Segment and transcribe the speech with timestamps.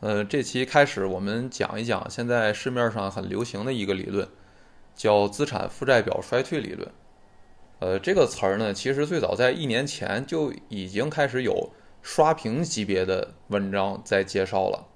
[0.00, 4.28] 呃，这期开始我们讲一讲现在市面上很流行的一个理论，
[4.94, 6.88] 叫资产负债表衰退理论。
[7.80, 14.86] 呃，这个词儿呢，其实最早在一年前就已经开始有刷屏级别的文章在介绍了。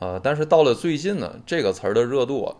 [0.00, 2.56] 呃，但是到了最近呢，这个词儿的热度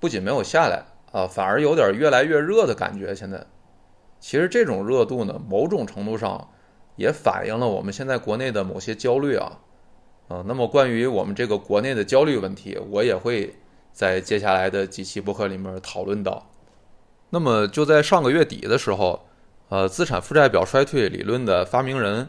[0.00, 3.14] 不仅没有下来啊，反而有点越来越热的感觉。
[3.14, 3.46] 现在，
[4.18, 6.48] 其实这种热度呢，某种程度上
[6.96, 9.60] 也反映了我们现在国内的某些焦虑啊。
[10.28, 13.54] 啊，那么关于我们这个国内的焦虑问题，我也会
[13.92, 16.50] 在接下来的几期播客里面讨论到。
[17.30, 19.26] 那么就在上个月底的时候，
[19.68, 22.28] 呃，资产负债表衰退理论的发明人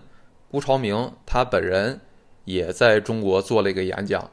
[0.49, 2.01] 辜朝明他本人
[2.45, 4.31] 也在中国做了一个演讲。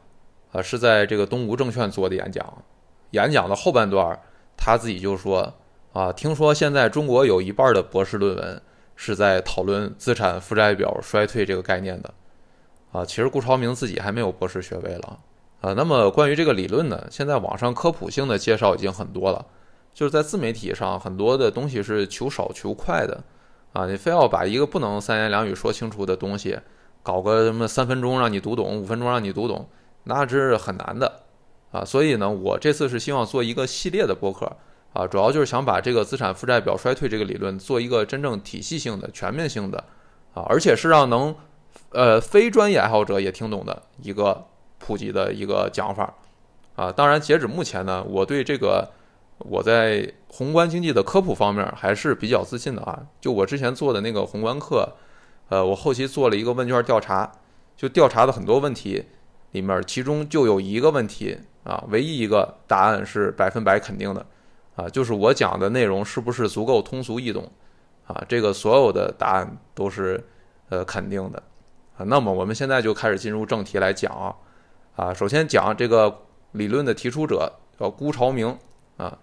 [0.53, 2.65] 啊，是在这个东吴证券做的演讲，
[3.11, 4.19] 演讲的后半段，
[4.57, 5.55] 他自己就说
[5.93, 8.63] 啊，听说现在中国有一半的博士论文
[8.95, 12.15] 是在讨论资产负债表衰退这个概念的，
[12.97, 15.19] 啊，其实顾朝明自己还没有博士学位了，
[15.61, 19.45] 啊，那么关于这个理论呢，现在网上科普性的介绍已经很多了，
[19.93, 23.23] 就是在自媒体上很多的东西是求少求快的，
[23.75, 26.59] 啊，你非要把一个不能三言两语说清楚的东西，
[27.03, 29.69] 搞个什么三分钟让你读懂，五分钟让你读懂。
[30.05, 31.21] 那这是很难的，
[31.73, 34.51] 啊，所以呢，我这次是希望做一个系列的播客，
[34.95, 39.85] 啊，主要就是想把这个资产负债表衰退这个理论做一个真正体系性的、全面性的，
[40.33, 41.35] 啊，而且是让能，
[41.91, 44.47] 呃，非专业爱好者也听懂的一个
[44.79, 46.15] 普及的一个讲法，
[46.75, 48.91] 啊，当然，截止目前呢，我对这个
[49.39, 54.95] 我在宏观经济的科普方面还是比较自信的啊，就我之前做的那个宏观课，
[55.49, 57.33] 呃，我后期做了一个问卷调查，
[57.77, 59.07] 就调查的很多问题。
[59.53, 64.27] 里面其中就有一个问题啊，唯一一个答案是百分百肯定的，
[64.75, 67.51] 啊，就是我讲的内容是不是足够通俗易懂，
[68.07, 70.23] 啊，这个所有的答案都是
[70.69, 71.43] 呃肯定的，
[71.97, 74.35] 啊，那么我们现在就开始进入正题来讲啊，
[74.97, 78.59] 啊，首先讲这个理论的提出者叫辜朝明
[78.97, 79.19] 啊，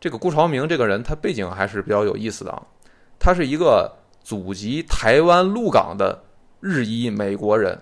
[0.00, 2.62] 这个辜朝明这个人他背景还是比较有意思的啊，
[3.18, 3.92] 他是一个
[4.22, 6.22] 祖籍台湾鹿港的
[6.60, 7.78] 日裔美国人。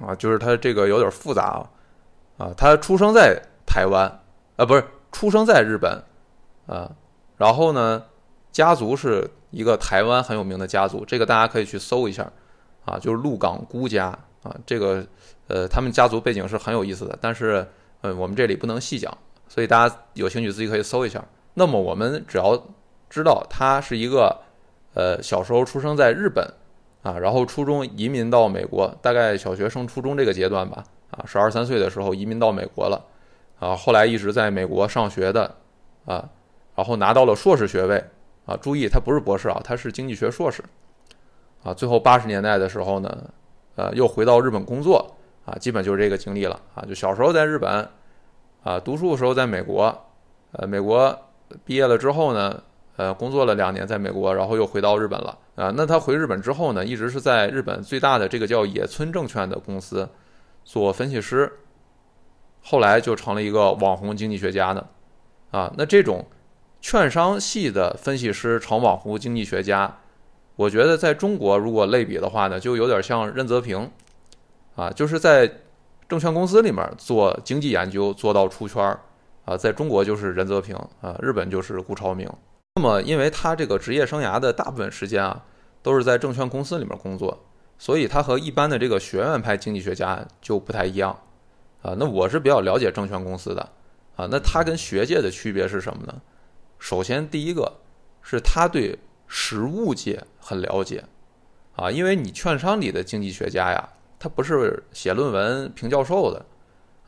[0.00, 1.70] 啊，就是他这个有点复杂啊，
[2.38, 4.20] 啊，他出生在台湾，
[4.56, 6.02] 啊，不是出生在日本，
[6.66, 6.90] 啊，
[7.36, 8.02] 然后呢，
[8.50, 12.32] 家族是一个台湾很有名的家族，这个大家可以去搜一下，
[12.84, 14.06] 啊，就是鹿港孤家
[14.42, 15.06] 啊，这个
[15.48, 17.66] 呃，他们家族背景是很有意思的，但是
[18.00, 19.16] 呃，我们这里不能细讲，
[19.48, 21.24] 所以大家有兴趣自己可以搜一下。
[21.54, 22.60] 那么我们只要
[23.08, 24.40] 知道他是一个
[24.94, 26.46] 呃，小时候出生在日本。
[27.02, 33.04] 啊，然后初中移民到美国，大概小学升初中这个阶段吧，啊，十二三岁的时候移民到美国了，
[33.58, 35.52] 啊，后来一直在美国上学的，
[36.04, 36.28] 啊，
[36.76, 38.04] 然后拿到了硕士学位，
[38.46, 40.62] 啊，注意他不是博士啊，他是经济学硕士，
[41.62, 43.30] 啊，最后八十年代的时候呢，
[43.76, 45.14] 呃，又回到日本工作，
[45.44, 47.88] 啊，基本就是这个经历了，啊，就小时候在日本，
[48.62, 49.96] 啊，读书的时候在美国，
[50.52, 51.16] 呃，美国
[51.64, 52.62] 毕业了之后呢。
[52.96, 55.72] 呃，工作了两年在美国，然后又回到日本了啊。
[55.74, 60.06] 那他回日本之后呢，一直是在日本最大的这个叫野村证券的公司
[60.62, 61.50] 做分析师，
[62.62, 64.86] 后来就成了一个网红经济学家呢。
[65.50, 66.26] 啊，那这种
[66.82, 69.98] 券商系的分析师成网红经济学家，
[70.62, 73.90] 我觉得在中国如果类比的话呢，就有点像任泽平
[74.76, 75.50] 啊，就是在
[76.08, 79.00] 证券公司里面做经济研究做到出圈儿
[79.44, 82.30] 啊，在中国就是任泽平啊，日本就是顾朝明。
[82.76, 85.44] 那么，因为他这个职业生涯的大部分时间啊，
[85.82, 87.44] 都是在证券公司里面工作，
[87.76, 91.10] 所以他和一般的这个学院派经济学家就不太一样
[91.82, 91.96] 啊。
[91.98, 93.68] 那我是比较了解证券公司的
[94.14, 94.28] 啊。
[94.30, 96.14] 那他跟学界的区别是什么呢？
[96.78, 97.80] 首先，第一个
[98.22, 98.96] 是他对
[99.34, 101.02] 实务界很了解
[101.74, 103.88] 啊，因为你券商里的经济学家呀，
[104.18, 106.44] 他不是写论文评教授的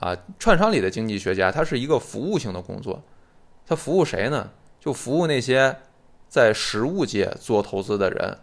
[0.00, 0.16] 啊。
[0.38, 3.02] 券商里的经济学家，他是一个服务性的工作，
[3.66, 4.50] 他服务谁呢？
[4.80, 5.76] 就服务那些
[6.26, 8.38] 在实物界做投资的人，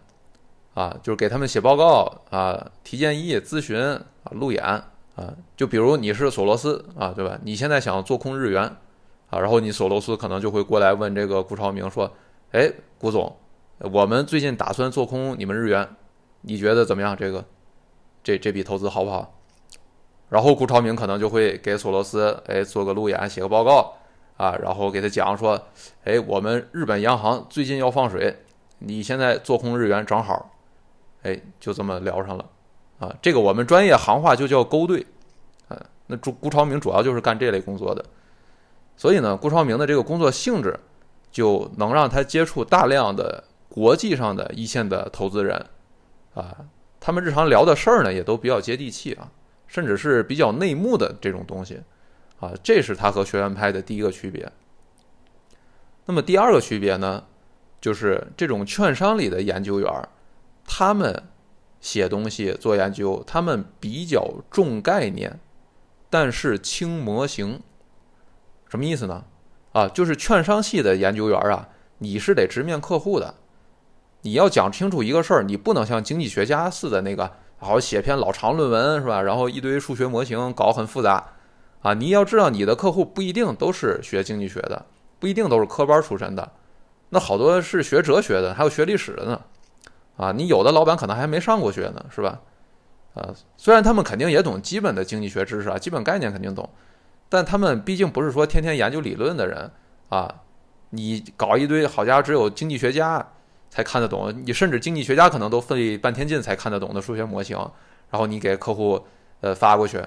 [0.74, 4.86] 啊，就是给他们写报告啊、提建议、咨询啊、路演啊。
[5.56, 7.36] 就比如你是索罗斯啊，对吧？
[7.42, 8.62] 你现在想做空日元
[9.28, 12.08] 啊，然后你索罗斯可能就会过来问这个顾朝明说
[12.52, 13.36] ：“哎，顾总，
[13.90, 15.88] 我们最近打算做空你们日元，
[16.42, 17.16] 你觉得怎么样？
[17.16, 17.44] 这个
[18.22, 19.38] 这这笔投资好不好？”
[20.30, 23.94] 然后顾朝明可能就会给索罗斯哎做个路演，写个报告。
[24.38, 25.60] 啊，然后给他讲说，
[26.02, 28.42] 哎，我们日本央行最近要放水，
[28.78, 30.50] 你现在做空日元正好，
[31.22, 32.44] 哎，就这么聊上了，
[32.98, 35.06] 啊，这个我们专业行话就叫勾兑，
[35.68, 35.78] 啊，
[36.08, 38.04] 那朱顾朝明主要就是干这类工作的，
[38.96, 40.80] 所以呢，顾朝明的这个工作性质
[41.30, 45.64] 就能让他接触大量的国际上的一线的投资人，
[46.34, 46.54] 啊，
[47.00, 49.32] 他们日常聊的事儿呢也都比较接地气啊，
[49.66, 51.80] 甚至是比较内幕的这种东西
[52.38, 54.52] 啊，这是他和学院派的第一个区别。
[56.04, 57.24] 那么第二个区别呢，
[57.80, 59.90] 就是这种券商里的研究员，
[60.66, 61.22] 他们
[61.80, 65.40] 写东西做研究，他们比较重概念，
[66.10, 67.62] 但是轻模型。
[68.68, 69.24] 什么意思呢？
[69.72, 73.34] 啊，就是券商系的研究员啊，你是得直面客户的，
[74.22, 77.30] 你要讲清楚一个事儿，你不能像经济学家似的那个。
[77.64, 79.22] 好写篇老长论文是吧？
[79.22, 81.24] 然后一堆数学模型搞很复杂，
[81.82, 84.84] 啊，你要知道你的客户不一定都是学经济学的，
[85.20, 86.50] 不一定都是科班出身的，
[87.10, 89.40] 那好多是学哲学的，还有学历史的呢，
[90.16, 92.40] 啊，你有的老板可能还没上过学呢，是吧？
[93.14, 96.68] 啊，虽然他们肯定也懂基本的经济学知识啊，基本概念肯定懂，
[97.28, 99.70] 但他们毕竟不是说天天研究理论的人
[100.08, 100.34] 啊，
[100.90, 103.24] 你搞一堆，好家伙，只有经济学家。
[103.74, 107.56] 才看得懂，你甚至经济学家可能都费半天劲才看得懂的数学模型，
[108.10, 109.02] 然后你给客户
[109.40, 109.98] 呃发过去，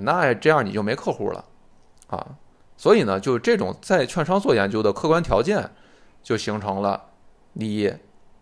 [0.00, 1.44] 那这样你就没客户了
[2.06, 2.26] 啊。
[2.78, 5.72] 所以呢，就这种在券商做研究的客观条件，
[6.22, 7.10] 就形成了
[7.52, 7.92] 你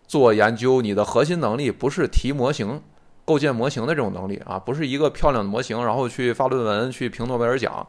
[0.07, 2.81] 做研究你的核心能力不是提模型、
[3.25, 7.85] 构建模型的这种能力啊，不是一个漂亮的模型，然后去发论文、去评诺贝尔奖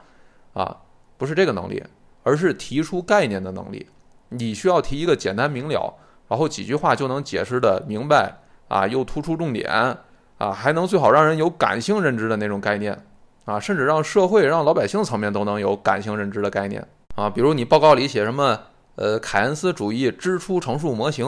[0.52, 0.78] 啊，
[1.16, 1.80] 不是这个能力，
[2.24, 3.86] 而是提出概念的能力。
[4.30, 5.94] 你需要提一个简单明了。
[6.28, 8.36] 然后几句话就能解释的明白
[8.68, 9.70] 啊，又突出重点
[10.38, 12.98] 啊，还能最好让人有感性认知的那种概念
[13.44, 17.30] 啊，甚至让社会、让老百姓层面都能有感性认知的概念啊。
[17.30, 18.58] 比如你报告里写什么
[18.96, 21.26] 呃凯恩斯主义支出乘数模型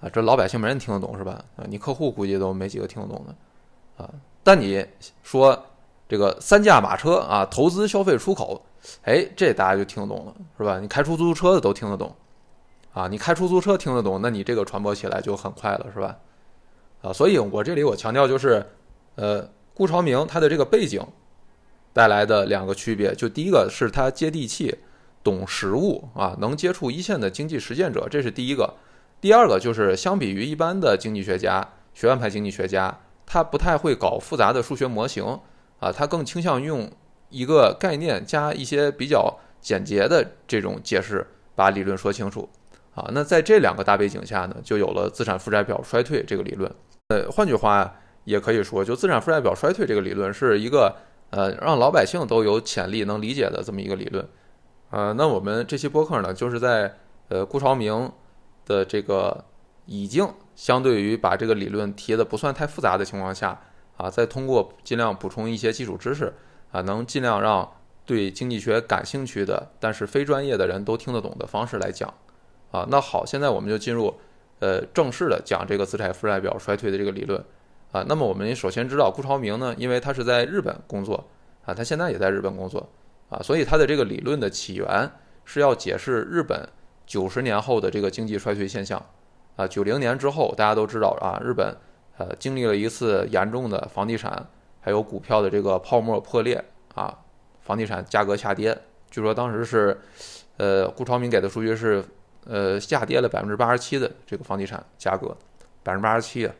[0.00, 1.44] 啊，这老百姓没人听得懂是吧？
[1.56, 4.10] 啊，你客户估计都没几个听得懂的啊。
[4.42, 4.84] 但你
[5.22, 5.66] 说
[6.08, 8.60] 这个三驾马车啊，投资消费出口，
[9.02, 10.80] 哎，这大家就听得懂了是吧？
[10.80, 12.12] 你开出租车的都听得懂。
[12.92, 16.18] 啊，你开出租车听得懂，那你这个传播起来就很快了，是吧？
[17.02, 18.66] 啊，所以我这里我强调就是，
[19.14, 21.00] 呃，顾朝明他的这个背景
[21.92, 24.76] 带来的两个区别，就第一个是他接地气、
[25.22, 28.74] 懂实务啊，能接触一线的经济实践者，这是第一个；
[29.20, 35.38] 第二个就是相比于一般的经济学家、学院派经济学家，他不太会搞复杂的数学模型
[35.78, 36.90] 啊，他更倾向用
[37.28, 42.48] 一个概念加一些比较简洁的这种解释，把理论说清楚。
[42.94, 46.70] 啊，那在这两个大背景下呢，就有了资产负债表衰退这个理论。
[47.08, 50.96] 呃，换句话也可以说，就资产负债表衰退这个理论是一个
[51.30, 54.28] 呃让老百姓都有潜力能理解的这么一个理论。
[54.90, 56.96] 呃，那我们这期播客呢，就是在
[57.28, 58.10] 呃顾朝明
[58.66, 59.44] 的这个
[59.86, 63.60] 已经相对于把这个理论提的不算太复杂的情况下
[63.96, 66.32] 啊，再通过尽量补充一些基础知识
[66.72, 67.70] 啊，能尽量让
[68.04, 72.12] 对经济学感兴趣的但是非专业的人都听得懂的方式来讲。
[72.70, 74.14] 啊，那好，现在我们就进入，
[74.60, 77.42] 呃，正式的讲这个资产负债表衰退的这个理论，
[77.90, 81.28] 啊，那么我们首先知道顾朝明呢，因为他是在日本工作，
[81.64, 82.88] 啊，他现在也在日本工作，
[83.28, 85.10] 啊，所以他的这个理论的起源
[85.44, 86.68] 是要解释日本
[87.04, 89.04] 九十年后的这个经济衰退现象，
[89.56, 91.76] 啊，九零年之后大家都知道啊，日本
[92.18, 94.46] 呃经历了一次严重的房地产
[94.80, 96.64] 还有股票的这个泡沫破裂，
[96.94, 97.18] 啊，
[97.62, 98.78] 房地产价格下跌，
[99.10, 100.00] 据说当时是，
[100.58, 102.04] 呃，顾朝明给的数据是。
[102.46, 105.36] 呃，下跌了百分之八十七的这个房地产价格，
[105.82, 106.54] 百分之八十七啊，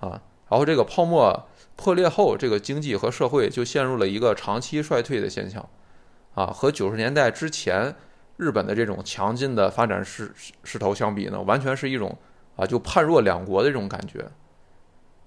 [0.00, 5.68] 啊，然后这个泡沫破裂后，这个经济和社会就陷入了一个长期衰退的现象，
[6.34, 7.94] 啊，和九十年代之前
[8.36, 10.32] 日本的这种强劲的发展势
[10.62, 12.16] 势头相比呢，完全是一种
[12.56, 14.24] 啊，就判若两国的这种感觉，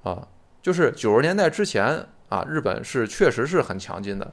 [0.04, 0.26] 啊，
[0.62, 4.26] 就是九十年代之前啊，日本是确实是很强劲的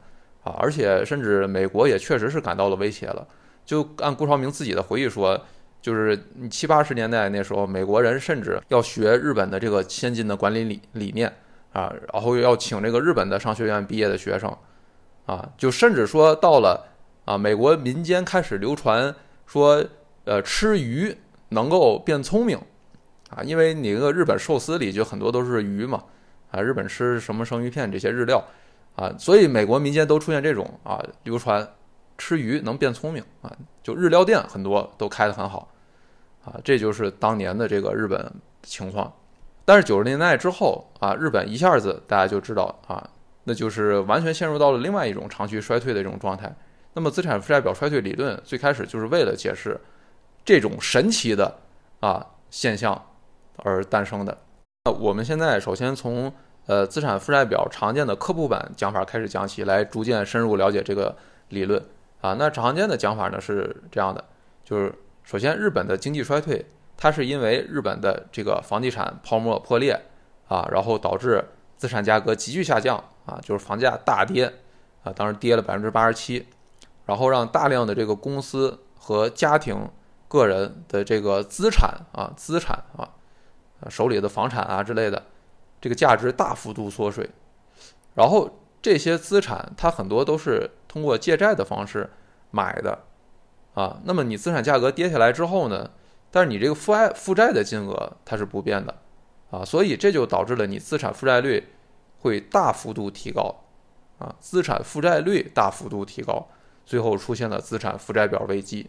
[0.44, 3.26] 啊，而且甚至美国也确实是感到了威胁了。
[3.64, 5.40] 就按顾朝明自己的回忆说，
[5.80, 6.18] 就是
[6.50, 11.32] 七八十年代那时候，美国人甚至要学日本的这个先进的管理理理念
[11.72, 14.54] 啊，然后要请这个日本的商学院毕业的学生
[15.26, 16.86] 啊，就甚至说到了
[17.24, 19.14] 啊，美国民间开始流传
[19.46, 19.84] 说，
[20.24, 21.16] 呃，吃鱼
[21.48, 22.58] 能够变聪明
[23.30, 26.04] 啊，因为你那个日本寿司里就很多都是鱼嘛
[26.50, 28.44] 啊，日本吃什么生鱼片这些日料
[28.96, 31.66] 啊，所以美国民间都出现这种啊流传。
[32.16, 33.50] 吃鱼能变聪明啊！
[33.82, 35.68] 就日料店很多都开得很好，
[36.44, 39.12] 啊，这就是当年的这个日本情况。
[39.64, 43.02] 但是九十年代之后啊，日本一下子大家就知道啊，
[43.44, 46.54] 那就是完全陷入到了另外一种长期衰退的这种状态。
[46.92, 49.80] 那么资产负债表衰退理论最开始就是为了解释
[50.44, 51.58] 这种神奇的
[52.00, 53.06] 啊现象
[53.56, 54.38] 而诞生的。
[54.84, 56.32] 那我们现在首先从
[56.66, 61.16] 呃资产负债表常见的科普版讲法开始讲起来，逐渐深入了解这个
[61.48, 61.82] 理论。
[62.24, 64.24] 啊，那常见的讲法呢是这样的，
[64.64, 64.90] 就是
[65.24, 66.64] 首先日本的经济衰退，
[66.96, 70.00] 它是因为日本的这个房地产泡沫破裂
[70.48, 71.44] 啊，然后导致
[71.76, 74.50] 资产价格急剧下降啊，就是房价大跌
[75.02, 76.46] 啊，当时跌了百分之八十七，
[77.04, 79.86] 然后让大量的这个公司和家庭、
[80.26, 83.06] 个人的这个资产啊、资产啊、
[83.90, 85.24] 手里的房产啊之类的，
[85.78, 87.28] 这个价值大幅度缩水，
[88.14, 92.08] 然后这些资产它很多都是通过借债的方式
[92.52, 93.00] 买的。
[93.74, 95.90] 啊，那么你资产价格跌下来之后呢，
[96.30, 98.94] 但是你这个负债负债的金额它是不变的。
[99.50, 101.70] 啊，所以这就导致了你资产负债率
[102.20, 103.64] 会大幅度提高。
[104.20, 106.46] 啊，资产负债率大幅度提高，
[106.86, 108.88] 最后出现了资产负债表危机。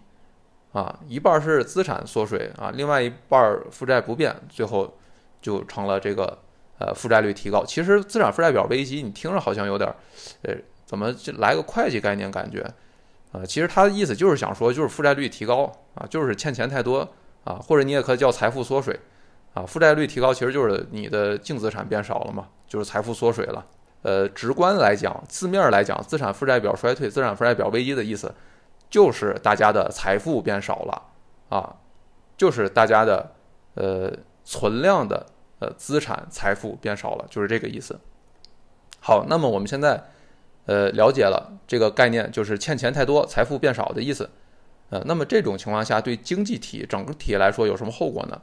[0.72, 4.96] 啊，一半是资产缩水啊，另外一半负债不变，最后
[5.42, 6.38] 就成了这个
[6.78, 7.66] 呃负债率提高。
[7.66, 9.92] 其实资产负债表危机，你听着好像有点，
[10.44, 10.54] 呃，
[10.86, 12.66] 怎么就来个会计概念感觉？
[13.32, 17.00] 啊，其实他的意思就是想说，就是负债率提高啊，就是欠钱太多
[17.44, 18.98] 啊，或者你也可以叫财富缩水
[19.54, 19.66] 啊。
[19.66, 23.66] 负债率提高其实就是你的净资产变少了嘛，就是财富缩水了。
[24.04, 28.34] 呃，直观来讲，字面来讲，资产负债表衰退、资产负债表危机的意思，
[28.90, 31.02] 就是大家的财富变少了
[31.50, 31.76] 啊，
[32.38, 33.32] 就是大家的
[33.74, 34.14] 呃
[34.46, 35.26] 存量的
[35.60, 38.00] 呃资产财富变少了，就是这个意思。
[39.02, 40.02] 好，那么我们现在。
[40.66, 44.30] 呃，了解了这个概念，就是欠钱太多，财富变少的意思。
[44.90, 48.42] 呃，那么这种情况下，对经济体整个体来说有什么后果呢？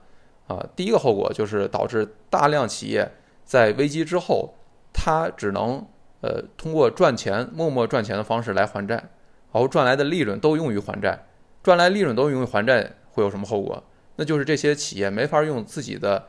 [0.49, 3.11] 啊，第一个后果就是导致大量企业
[3.45, 4.55] 在危机之后，
[4.93, 5.87] 它只能
[6.21, 11.27] 呃通过赚钱、默默赚钱的方式来还债，然后赚来的利润都用于还债，
[11.63, 13.83] 赚来利润都用于还债，会有什么后果？
[14.17, 16.27] 那就是这些企业没法用自己的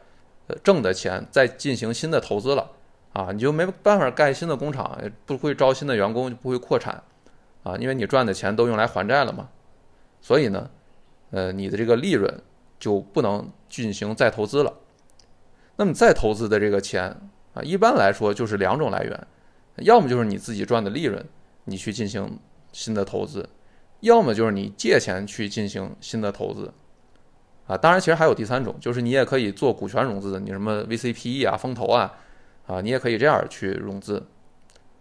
[0.47, 2.71] 呃挣的钱再进行新的投资了。
[3.13, 7.03] 啊，你就没办法盖新的工厂，不会招新的员工，就不会扩产，
[7.62, 9.50] 啊，因为你赚的钱都用来还债了嘛，
[10.20, 10.67] 所以呢，
[11.29, 12.41] 呃，你的这个利润
[12.79, 14.74] 就不能进行再投资了。
[15.75, 17.15] 那么再投资的这个钱
[17.53, 19.27] 啊，一般来说就是两种来源，
[19.77, 21.24] 要么就是你自己赚的利润，
[21.65, 22.39] 你去进行
[22.72, 23.48] 新的投资，
[24.00, 26.74] 要么就是你借钱去进行新的投资，
[27.67, 32.12] 啊，当然其实还有第三种，就是你也可以做股权融资，你什么 VCPE 啊、风投啊。
[32.65, 34.25] 啊，你也可以这样去融资，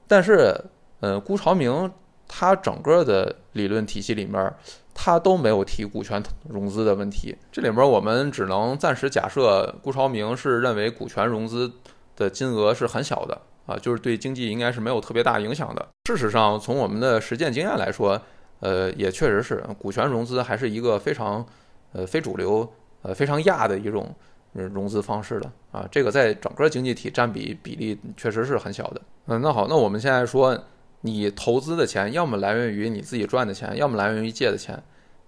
[0.09, 0.53] 但是，
[1.01, 1.91] 呃，辜朝明
[2.27, 4.53] 他整个的理论体系里面，
[4.93, 7.37] 他都没有提股权融资的问题。
[7.53, 11.71] 这里面我们只能暂时假设，辜朝明是认为股权融资
[12.17, 15.89] 的金额是很小的啊，就是对经济应该是没有特别大影响的。
[16.09, 18.21] 事实上，从我们的实践经验来说，
[18.59, 21.47] 呃，也确实是股权融资还是一个非常，
[21.93, 22.69] 呃，非主流，
[23.03, 24.13] 呃，非常亚的一种。
[24.53, 29.01] 融资方式的啊，这个在整个经济体占比比例确实是很小的。
[29.27, 30.59] 嗯，那好，那我们现在说，
[31.01, 34.83] 你投资的钱要么来源于你自己赚的钱，要么来源于借的钱，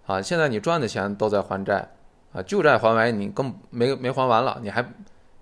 [0.04, 1.88] 啊，现在你赚的钱都在还债，
[2.34, 4.84] 啊，旧债还完，你更没没还完了，你还，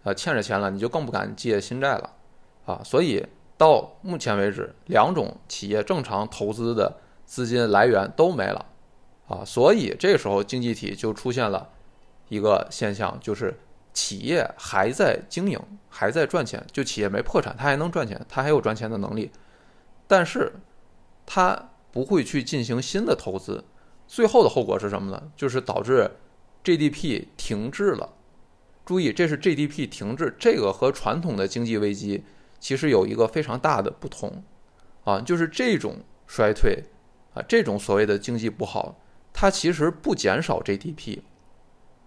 [0.04, 2.10] 呃，欠着钱了，你就更不敢借新债了，
[2.66, 6.94] 啊，所以到目前为止，两种企业正常投资的
[7.26, 8.64] 资金来源都没了，
[9.26, 11.68] 啊，所以这时候经济体就出现了
[12.28, 13.58] 一个现象，就是。
[13.92, 19.30] 企业还在经营，还在赚钱，就企业没破产，它还能赚钱，它还有赚钱的能力，
[20.06, 20.54] 但是
[21.26, 23.64] 它不会去进行新的投资，
[24.06, 25.30] 最后的后果是什么呢？
[25.36, 26.10] 就是导致
[26.64, 28.14] GDP 停滞了。
[28.86, 32.24] 注意，这是 GDP 停滞，这个和传统的经济危机
[32.58, 34.42] 其实有一个非常大的不同
[35.04, 36.84] 啊，就是这种衰退
[37.34, 38.98] 啊，这种所谓的经济不好，
[39.34, 41.18] 它其实不减少 GDP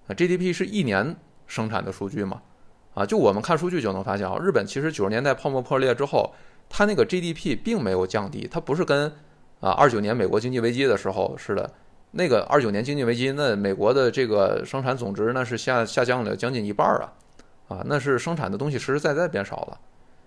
[0.08, 1.16] 啊，GDP 是一年。
[1.48, 2.42] 生产的数据嘛，
[2.94, 6.34] 啊，就我们看数据就能发现啊，日本其实九十年代泡沫破裂之后，
[6.70, 9.12] 它那个 GDP 并没有降低，它不是跟
[9.60, 11.70] 啊二九年美国经济危机的时候似的，
[12.12, 17.14] 那个二九年经济危机，那美国的这个生产总值那是下下降了将近一半啊，
[17.68, 19.80] 啊，那是生产的东西实实在在变少了，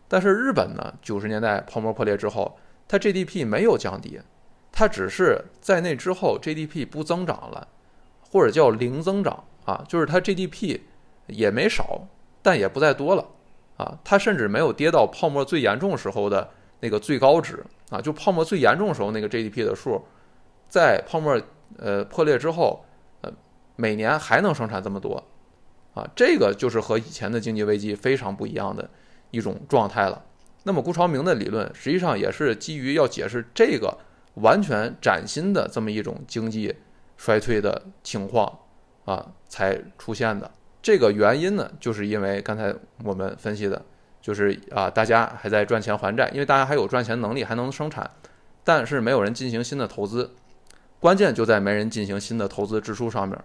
[0.06, 2.56] 但是日本呢，九十年代泡沫破裂之后，
[2.86, 4.20] 它 GDP 没有降低，
[4.70, 7.66] 它只是在那之后 GDP 不增长了，
[8.30, 10.80] 或者叫零增长啊，就是它 GDP。
[11.28, 12.08] 也没少，
[12.42, 13.26] 但也不再多了，
[13.76, 20.04] 啊，它甚至没有跌到泡沫最严重时候的那个最高值啊，就泡沫最严重时候那个 GDP 的数，
[20.68, 21.40] 在泡沫
[21.76, 22.84] 呃破裂之后，
[23.20, 23.30] 呃，
[23.76, 25.22] 每年还能生产这么多，
[25.94, 28.88] 啊，这个就是和以前的经济危机非常不一样的
[29.30, 30.24] 一种状态了。
[30.64, 33.96] 那么顾朝明的理论实际上也是基于要解释这个
[34.34, 36.74] 完全崭新的这么一种经济
[37.16, 38.58] 衰退的情况
[39.04, 40.50] 啊才出现的。
[40.88, 43.84] 这个原因呢，就是因为刚才我们分析的，
[44.22, 48.10] 就是啊，大家还在赚钱还债，因为大家还有赚钱能力，还能生产，
[48.64, 50.34] 但是没有人进行新的投资，
[50.98, 53.38] 关键就在没人进行新的投资支出上面，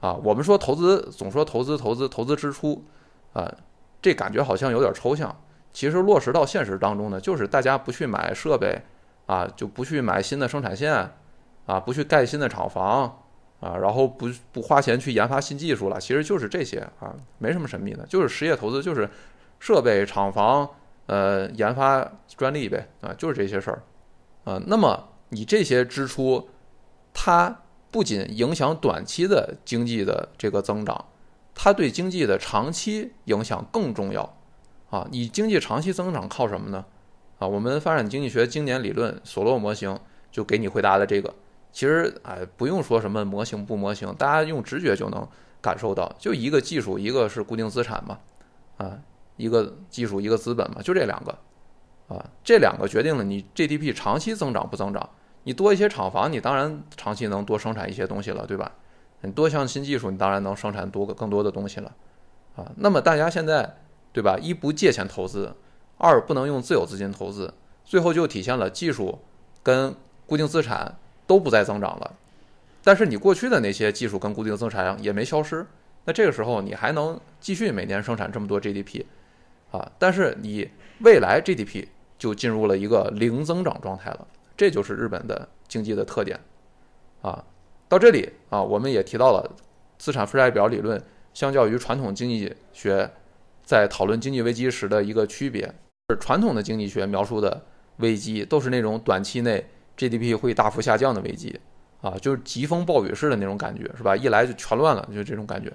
[0.00, 2.84] 啊，我们说投资总说投资投资投资支出，
[3.34, 3.48] 啊，
[4.02, 5.32] 这感觉好像有点抽象，
[5.72, 8.82] 其实落实到现实当中呢，就是大家不去买设备
[9.26, 11.08] 啊，就不去买新的生产线
[11.66, 13.20] 啊，不去盖新的厂房
[13.64, 19.08] 啊，然后不不花钱去研发新技术了，其实就是这些啊，没什么神秘的，就是实业投资，就是
[19.58, 20.68] 设备、厂房、
[21.06, 22.06] 呃，研发
[22.36, 23.82] 专利呗啊，就是这些事儿
[24.44, 24.60] 啊。
[24.66, 26.46] 那么你这些支出，
[27.14, 31.02] 它不仅影响短期的经济的这个增长，
[31.54, 34.36] 它对经济的长期影响更重要。
[34.90, 36.84] 啊，你经济长期增长靠什么呢？
[37.38, 39.98] 啊，我们发展经济学经典理论索洛模型
[40.30, 41.34] 就给你回答了这个。
[41.74, 45.28] 其实，哎，不用说什么模型不模型，大家用直觉就能
[45.60, 48.18] 感受到，就一个技术，一个是固定资产嘛，
[48.78, 48.98] 啊，
[49.36, 51.36] 一个技术，一个资本嘛，就这两个，
[52.08, 55.06] 啊，这两个决定了你 GDP 长期增长不增长。
[55.42, 58.72] 你多一些厂房，你当然长期能多生产一些东西了，对吧？
[59.20, 61.92] 你多项新技术，你当然能生产多个更多的东西了，
[62.56, 63.76] 啊，那么大家现在。
[64.14, 64.38] 对吧？
[64.40, 65.52] 一不借钱投资，
[65.98, 67.52] 二不能用自有资金投资，
[67.84, 69.18] 最后就体现了技术
[69.60, 69.92] 跟
[70.24, 72.14] 固定资产都不再增长了。
[72.82, 75.66] 但是你过去的那些技术跟固定资产也没消失，
[76.04, 79.04] 那这个时候你还能继续每年生产这么多 GDP
[79.70, 79.90] 啊？
[79.98, 80.68] 但是你
[81.00, 81.86] 未来 GDP
[82.18, 84.26] 就进入了一个零增长状态了，
[84.56, 86.38] 这就是日本的经济的特点
[87.22, 87.44] 啊。
[87.88, 89.50] 到这里啊，我们也提到了
[89.98, 91.02] 资产负债表理论，
[91.32, 93.10] 相较于传统经济学。
[93.66, 95.62] 在讨论经济危机时的一个区别，
[96.10, 97.64] 是传统的经济学描述的
[97.96, 99.64] 危机都是那种短期内
[99.96, 101.58] GDP 会大幅下降的危机，
[102.00, 104.16] 啊，就是疾风暴雨式的那种感觉，是吧？
[104.16, 105.72] 一来就全乱了，就这种感觉。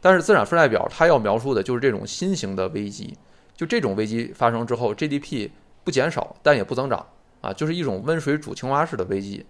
[0.00, 3.16] 但是资产负债表它要描述的就是这种新型的危机，
[3.54, 5.50] 就这种危机发生之后，GDP
[5.84, 7.06] 不减少，但也不增长，
[7.40, 9.44] 啊，就是一种温水煮青蛙式的危机，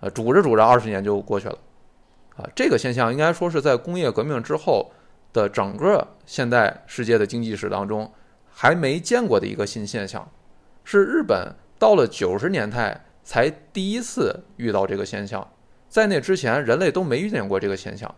[0.00, 1.58] 啊，煮着煮着二十年就过去了，
[2.36, 4.90] 啊，这个现象应该说是在工业革命之后。
[5.34, 8.12] 的整个现代世界的经济史当中，
[8.50, 10.30] 还没见过的一个新现象，
[10.84, 15.46] 是日本到了九十年代才第一次遇到这个现象，
[15.88, 18.14] 在那之前人类都没遇见过这个现象，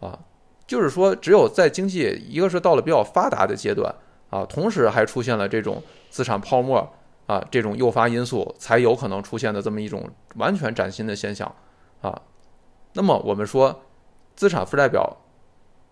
[0.00, 0.18] 啊，
[0.66, 3.94] 就是说只有在经济一个是到了比较发达的阶段
[4.30, 6.92] 啊，同时还出现了这种资产泡沫
[7.26, 11.54] 啊这种诱发因素，才有可能出现的这么一种完全崭新的现象
[12.00, 12.22] 啊。
[12.92, 13.82] 那么我们说
[14.36, 15.18] 资产负债表。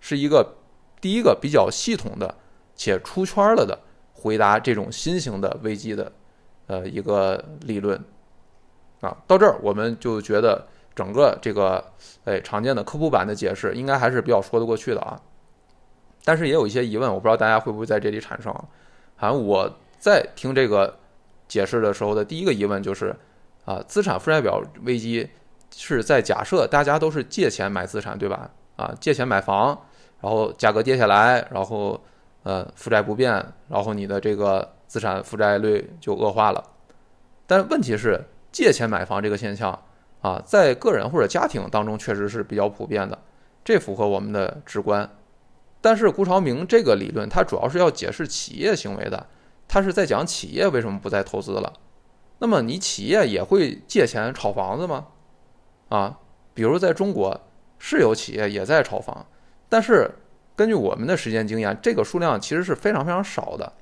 [0.04, 0.56] 是一个
[1.00, 2.34] 第一个比较系统的
[2.74, 3.78] 且出圈了的
[4.12, 6.10] 回答这种新型的危机的
[6.66, 8.04] 呃一个理论
[9.02, 11.84] 啊，到这儿我们就觉得整个这个
[12.24, 15.20] 哎常见的科普版的解释应该还是比较说得过去的啊，
[16.24, 18.50] 但是也有一些疑问，我不知道大家会不会在这里产生。
[19.16, 20.98] 好像我在听这个
[21.46, 23.14] 解释的时候的第一个疑问就是
[23.66, 25.28] 啊，资产负债表危机
[25.76, 28.50] 是在假设大家都是借钱买资产对吧？
[28.76, 29.78] 啊，借钱买房。
[30.20, 32.00] 然后价格跌下来，然后
[32.44, 36.62] 呃负债不变，然后你的这个资产负债率就恶化了。
[37.44, 39.82] 但问题是借钱买房这个现象
[40.20, 43.18] 啊，在个人或者家庭当中确实是比较普遍的，
[43.64, 45.10] 这符合我们的直观。
[45.80, 49.26] 但是顾朝明这个理论，它主要是要解释企业行为的，
[49.66, 51.72] 他是在讲企业为什么不再投资了。
[52.38, 55.06] 那么你企业也会借钱炒房子吗？
[55.88, 56.20] 啊，
[56.54, 57.40] 比如在中国
[57.78, 59.26] 是有企业也在炒房。
[59.68, 60.10] 但是，
[60.54, 63.72] 根据我们的实践经验，这个数量其实是非常非常少的，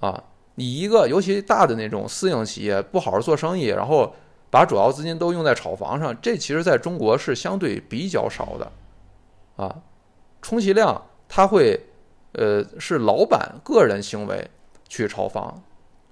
[0.00, 0.24] 啊，
[0.62, 4.14] 你一个尤其大的那种私营企业不好好做生意，然后
[4.48, 8.72] 把主要资金都用在炒房上，这其实在中国是相对比较少的，
[9.56, 9.82] 啊，
[10.40, 11.80] 充其量他会，
[12.34, 14.48] 呃，是老板个人行为
[14.88, 15.60] 去炒房，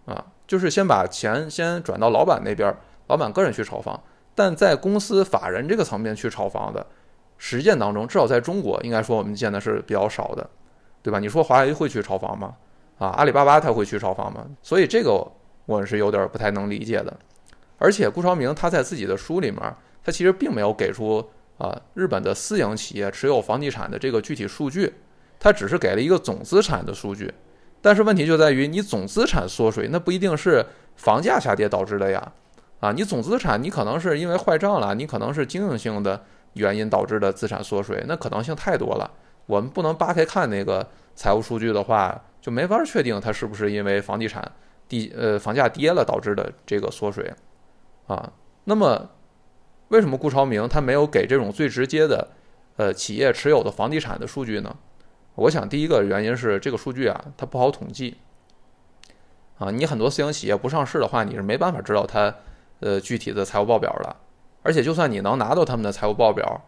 [0.07, 2.75] 啊，就是先把钱先转到老板那边，
[3.07, 4.03] 老板个人去炒房，
[4.35, 6.85] 但在公司法人这个层面去炒房的。
[7.43, 10.51] 实践当中，至少在中国，应该说我们见的是比较少的，
[11.03, 11.19] 对吧？
[11.21, 12.57] 你说华为会去炒房吗？
[13.01, 14.47] 啊，阿里巴巴他会去炒房吗？
[14.63, 15.27] 所以这个
[15.65, 17.17] 我是有点不太能理解的。
[17.79, 19.61] 而且顾朝明他在自己的书里面，
[20.05, 24.93] 他其实并没有给出啊日本的私营企业持有房地产的这个具体数据，
[25.39, 27.33] 他只是给了一个总资产的数据。
[27.81, 30.63] 但是问题就在于，你总资产缩水，那不一定是
[30.97, 32.33] 房价下跌导致的呀。
[32.81, 36.23] 啊，你总资产你可能是因为坏账了，你可能是经营性的。
[36.55, 39.09] 原因导致的资产缩水，那可能性太多了。
[39.47, 40.85] 我们不能扒开看那个
[41.21, 44.51] 财务数据的话，就没法确定它是不是因为房地产
[44.89, 47.31] 地呃房价跌了导致的这个缩水
[48.07, 48.33] 啊。
[48.65, 49.11] 那么，
[49.89, 52.27] 为什么顾朝明他没有给这种最直接的
[52.79, 54.75] 呃企业持有的房地产的数据呢？
[55.35, 58.17] 我想第一个原因是这个数据啊它不好统计
[59.59, 59.71] 啊。
[59.71, 62.35] 你很多私营企业不上市的话，你是没办法知道它
[62.79, 64.17] 呃具体的财务报表的。
[64.63, 66.63] 而且，就算你能拿到他们的财务报表，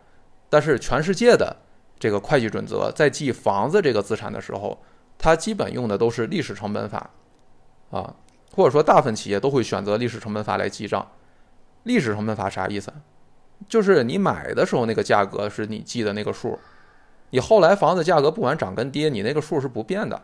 [0.50, 1.56] 但是全世界的
[2.02, 4.76] 这个会计准则在记房子这个资产的时候，
[5.16, 7.08] 它基本用的都是历史成本法，
[7.92, 8.12] 啊，
[8.50, 11.08] 或者说大部分企业都会选择历史成本法来记账。
[11.84, 12.92] 历史成本法啥意思？
[13.68, 16.58] 就是你买的时候那个价格是你记的那个数，
[17.30, 20.20] 你后来房子价格不管涨跟跌，你那个数是不变的，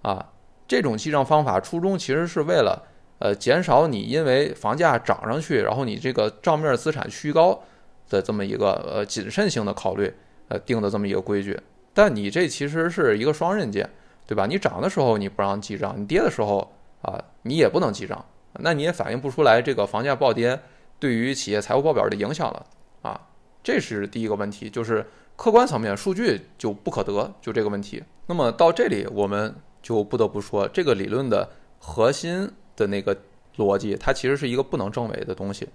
[0.00, 0.26] 啊，
[0.66, 2.82] 这种记账方法初衷其实是为了
[3.18, 7.60] 呃减少你因为房价涨上去，然后你这个账面资产虚高
[8.08, 10.14] 的这么一个呃谨慎性的考虑
[10.50, 11.58] 呃定的这么一个规矩。
[11.94, 13.88] 但你这其实是一个双刃剑，
[14.26, 14.46] 对吧？
[14.46, 16.70] 你涨的时候你不让记账，你跌的时候
[17.02, 18.24] 啊你也不能记账，
[18.60, 20.60] 那你也反映不出来这个房价暴跌。
[20.98, 22.66] 对于企业财务报表的影响了
[23.00, 23.18] 啊，
[23.62, 28.04] 这是第一个问题，就是客观层面数据就不可得，就这个问题。
[28.26, 33.16] 那么到这里，我们就不得不说，这个理论的核心的那个
[33.56, 35.66] 逻辑，它其实是一个不能证伪的东西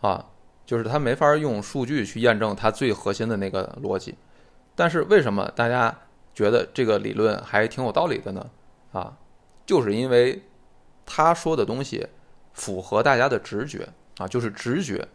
[0.00, 0.26] 啊，
[0.66, 4.14] 就是它没法用数据去验证它最核心的那个逻辑。
[4.74, 5.96] 但是为什么大家
[6.34, 8.50] 觉得这个理论还挺有道理的呢？
[8.92, 9.16] 啊，
[9.64, 10.42] 就是因为
[11.06, 12.06] 他说的东西
[12.52, 13.88] 符合大家的直觉。
[14.18, 15.06] 啊，就是直觉，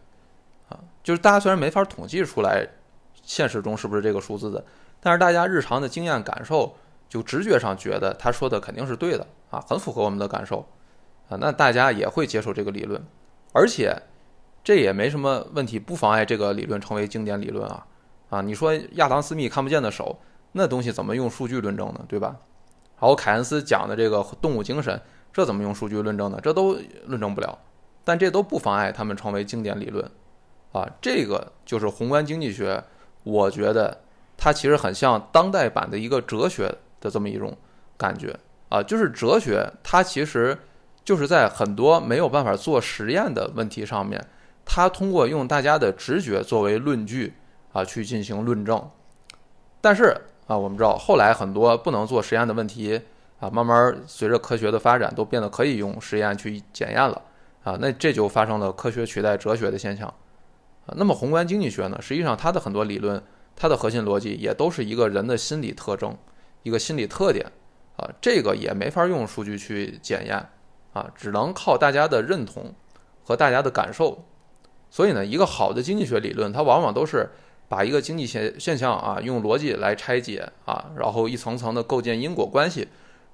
[0.70, 2.64] 啊，就是大家虽然没法统计出来
[3.24, 4.64] 现实中是不是这个数字的，
[5.00, 6.76] 但是大家日常的经验感受，
[7.10, 10.60] 就直觉上觉得他说的肯定是对的啊，很符合我们的感受
[11.30, 13.04] 啊，那大家也会接受这个理论，
[13.54, 14.00] 而且
[14.64, 17.86] 这也没什么问题，不妨碍这个理论成为经典理论啊
[18.30, 20.20] 啊，你说亚当斯密看不见的手，
[20.52, 22.06] 那东西怎么用数据论证呢？
[22.08, 22.36] 对吧？
[23.00, 25.02] 然后凯恩斯讲的这个动物精神，
[25.34, 26.40] 这怎么用数据论证呢？
[26.42, 27.58] 这都论证不了。
[28.04, 30.04] 但这都不妨碍他们成为经典理论，
[30.72, 32.84] 啊，这个就是宏观经济学。
[33.24, 34.02] 我觉得
[34.36, 37.56] 它其实很像当代版的一个哲学的这么一种
[37.98, 38.36] 感觉
[38.70, 40.58] 啊，就是哲学它其实
[41.06, 44.20] 就是在很多没有办法做实验的问题上面，
[44.74, 47.34] 它通过用大家的直觉作为论据
[47.74, 48.90] 啊去进行论证。
[49.82, 50.16] 但是
[50.48, 53.02] 啊，我们知道后来很多不能做实验的问题
[53.42, 57.22] 啊，慢慢随着科学的发展都变得可以用实验去检验了。
[57.66, 60.08] 啊，那这就发生了科学取代哲学的现象，
[60.86, 63.22] 啊，那么宏观经济学呢，实际上它的很多理论，
[63.58, 66.18] 它的核心逻辑也都是一个人的心理特征，
[66.64, 67.46] 一个心理特点，
[67.98, 70.48] 啊，这个也没法用数据去检验，
[70.94, 72.74] 啊，只能靠大家的认同
[73.22, 74.24] 和大家的感受，
[74.92, 77.28] 所以呢，一个好的经济学理论，它往往都是
[77.68, 82.88] 把一个经济现现象啊，用逻辑来拆解啊，然后一层层的构建因果关系，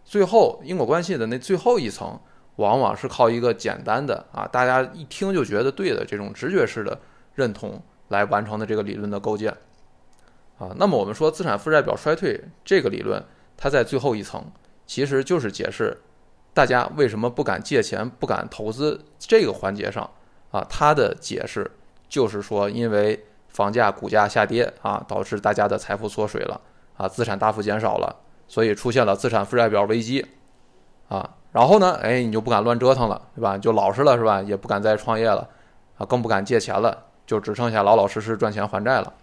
[0.05, 2.17] 最后因果关系的那最后一层。
[2.57, 6.99] 往往是靠一个简单的啊，大家一听就觉得对的这种直觉式的
[7.35, 9.51] 认同来完成的这个理论的构建，
[10.57, 13.23] 啊，那么我们说资产负债表衰退这个理论，
[13.55, 14.43] 它在最后一层
[14.87, 15.95] 其实就是解释
[16.51, 20.09] 大家为什么不敢借钱、不敢投资这个环节上
[20.51, 21.69] 啊，他的解释
[22.07, 26.59] 就是说，因为房价、股价下跌啊，导致大家的财富缩水了
[26.95, 28.15] 啊，资产大幅减少了，
[28.47, 30.25] 所以出现了资产负债表危机
[31.09, 31.35] 啊。
[31.51, 33.57] 然后呢，哎，你就不敢乱折腾了，对吧？
[33.57, 34.41] 就老实了，是吧？
[34.41, 35.47] 也不敢再创业了，
[35.97, 39.13] 啊，更不敢借钱了，就只剩下老老实实赚钱还债了，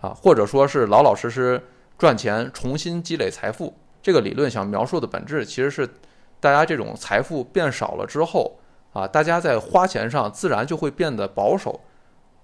[0.00, 1.60] 啊，或者说是老老实实
[1.98, 3.74] 赚钱，重新积累财富。
[4.00, 5.86] 这个理论想描述的本质，其实是
[6.40, 8.56] 大家这种财富变少了之后，
[8.96, 11.80] 啊，大家在花钱上自然就会变得保守，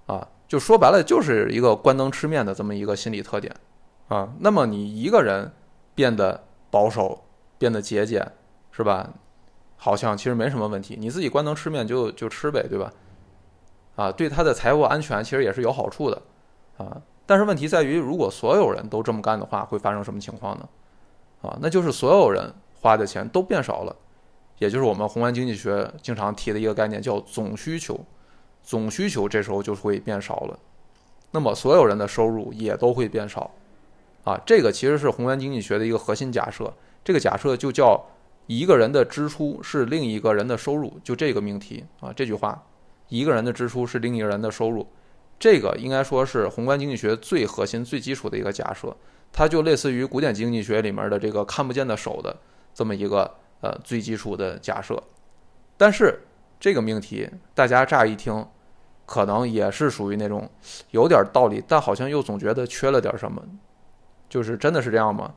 [0.07, 3.55] 啊，就说白了就是一个关灯吃面的这么一个心理特点，
[4.09, 5.51] 啊，那么你一个人
[5.95, 7.25] 变得保守，
[7.59, 8.31] 变得节俭。
[8.75, 9.07] 是吧？
[9.77, 12.91] 好像其实没什么问题，你自己关灯吃面就就吃呗，对吧？
[13.97, 16.23] 啊，对他的财务安全其实也是有好处的，
[16.79, 20.67] 啊，但是问题在于，如果所有人都这么干的话，会发生什么情况呢？
[21.43, 23.95] 啊，那就是所有人花的钱都变少了，
[24.63, 27.99] 也就是我们宏观经济学经常提的一个概念，叫总需求，
[28.63, 30.59] 总需求这时候就会变少了，
[31.33, 33.51] 那么所有人的收入也都会变少，
[34.23, 36.73] 啊，这个其实是宏观经济学的一个核心假设，
[37.03, 38.01] 这个假设就叫。
[38.49, 42.61] 一个人的支出是另一个人的收入，就这个命题啊，这句话，
[43.09, 44.85] 一个人的支出是另一个人的收入，
[45.39, 48.95] 这个应该说是宏观经济学最核心、最基础的一个假设，
[49.33, 52.37] 它就类似于古典经济学里面的这个看不见的手的
[52.75, 55.03] 这么一个呃最基础的假设。
[55.79, 56.21] 但是
[56.61, 58.47] 这个命题大家乍一听，
[59.07, 60.47] 可能也是属于那种
[60.91, 63.43] 有点道理，但好像又总觉得缺了点什么，
[64.29, 65.33] 就是真的是这样吗？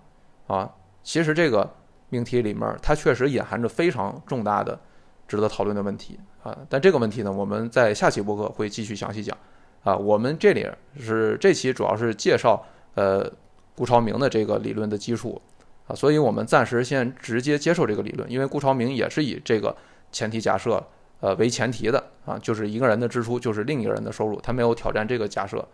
[0.47, 0.69] 啊，
[1.01, 1.73] 其实这个。
[2.09, 4.79] 命题里面，它确实隐含着非常重大的、
[5.27, 6.55] 值得讨论的问题啊！
[6.69, 9.35] 但这个问题呢，我们在下期播客会继续详细讲
[9.83, 9.97] 啊。
[9.97, 13.29] 我们这里是这期主要是介绍呃
[13.75, 15.41] 顾朝明的这个理论的基础
[15.87, 19.75] 啊，所以我们暂时先直接接受这个理论，因为顾朝明也是以这个
[20.11, 20.83] 前提假设
[21.19, 25.67] 呃为前提的啊，就是一个人的支出就是另一个人的收入，他没有挑战这个假设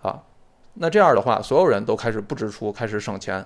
[0.00, 0.22] 啊。
[0.74, 3.44] 那这样的话，所有人都开始不支出，开始省钱。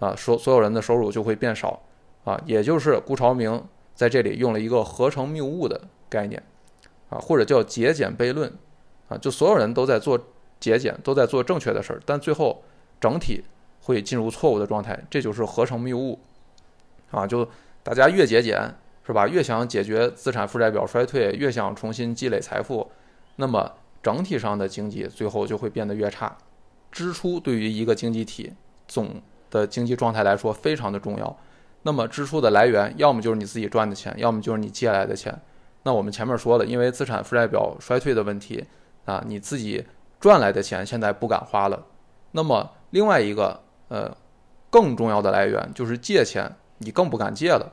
[0.00, 1.82] 啊，所所有人的收入就会变少
[2.22, 3.60] 啊，也就是顾朝明
[3.96, 6.40] 在这里用了一个合成谬误的概念
[7.08, 8.48] 啊，或者叫节俭悖论
[9.08, 10.16] 啊，就所有人都在做
[10.60, 12.62] 节俭，都在做正确的事儿，但最后
[13.00, 13.42] 整体
[13.88, 16.18] 会进入错误的状态，这就是合成谬误
[17.10, 17.48] 啊，就
[17.82, 18.60] 大家越节俭
[19.02, 22.90] 是吧，越想解决资产负债表衰退，越想重新积累财富，
[23.36, 23.72] 那么
[24.02, 26.36] 整体上的经济最后就会变得越差。
[26.92, 28.52] 支出对于一个经济体
[28.86, 31.34] 总的经济状态来说非常的重要。
[31.84, 35.34] 那么支出的来源，要么就是你自己赚的钱，要么就是你借来的钱。
[35.84, 38.66] 那我们前面说了，因为资产负债表衰退的问题
[39.06, 39.86] 啊，你自己
[40.20, 41.86] 赚来的钱现在不敢花了。
[42.32, 44.16] 那么另外一个呃
[44.70, 47.72] 更重要的来源就是借钱，你更不敢借了。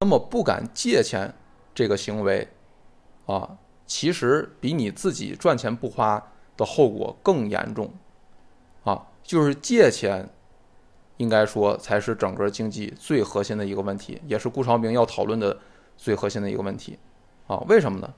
[0.00, 1.34] 那么不敢借钱
[1.74, 2.48] 这个行为
[3.26, 7.92] 啊，其实比你自己赚钱不花的后果更严重。
[8.84, 10.28] 啊，就是借钱，
[11.16, 15.58] 应该说才是整个经济最核心的一个问题，也是顾长明要讨论的
[15.96, 16.98] 最核心的一个问题。
[17.48, 18.14] 啊，为什么呢？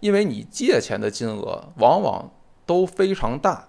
[0.00, 2.30] 因为你借钱的金额往往
[2.66, 3.68] 都非常大，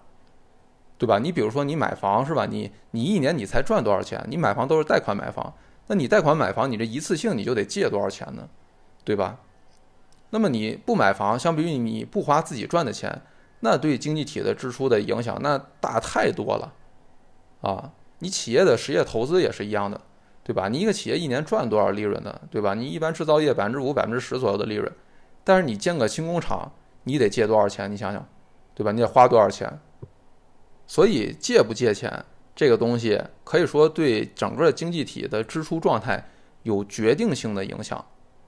[0.98, 1.20] 对吧？
[1.20, 2.46] 你比如说你买房是吧？
[2.46, 4.24] 你你一年你才赚多少钱？
[4.30, 5.54] 你买房都是贷款买房，
[5.88, 8.48] 那你贷款买房，你这一次性你就得借多少钱呢？
[9.04, 9.40] 对吧？
[10.32, 13.22] 那么你不买房，相比于你不花自己赚的钱。
[13.62, 16.74] 那对经济体的支出的影响那大太多了，
[17.62, 20.00] 啊，你企业的实业投资也是一样的，
[20.44, 20.68] 对吧？
[20.68, 22.40] 你一个企业一年赚多少利润呢？
[22.52, 22.74] 对吧？
[22.74, 24.92] 你一般制造业百分之五、百分之十左右的利润，
[25.44, 26.72] 但是你建个新工厂，
[27.04, 27.92] 你得借多少钱？
[27.92, 28.28] 你想想，
[28.76, 28.92] 对吧？
[28.92, 29.80] 你得花多少钱？
[30.88, 36.26] 所以借不借钱这个东西，可以说对整个经济体的支出状态
[36.64, 38.04] 有决定性的影响。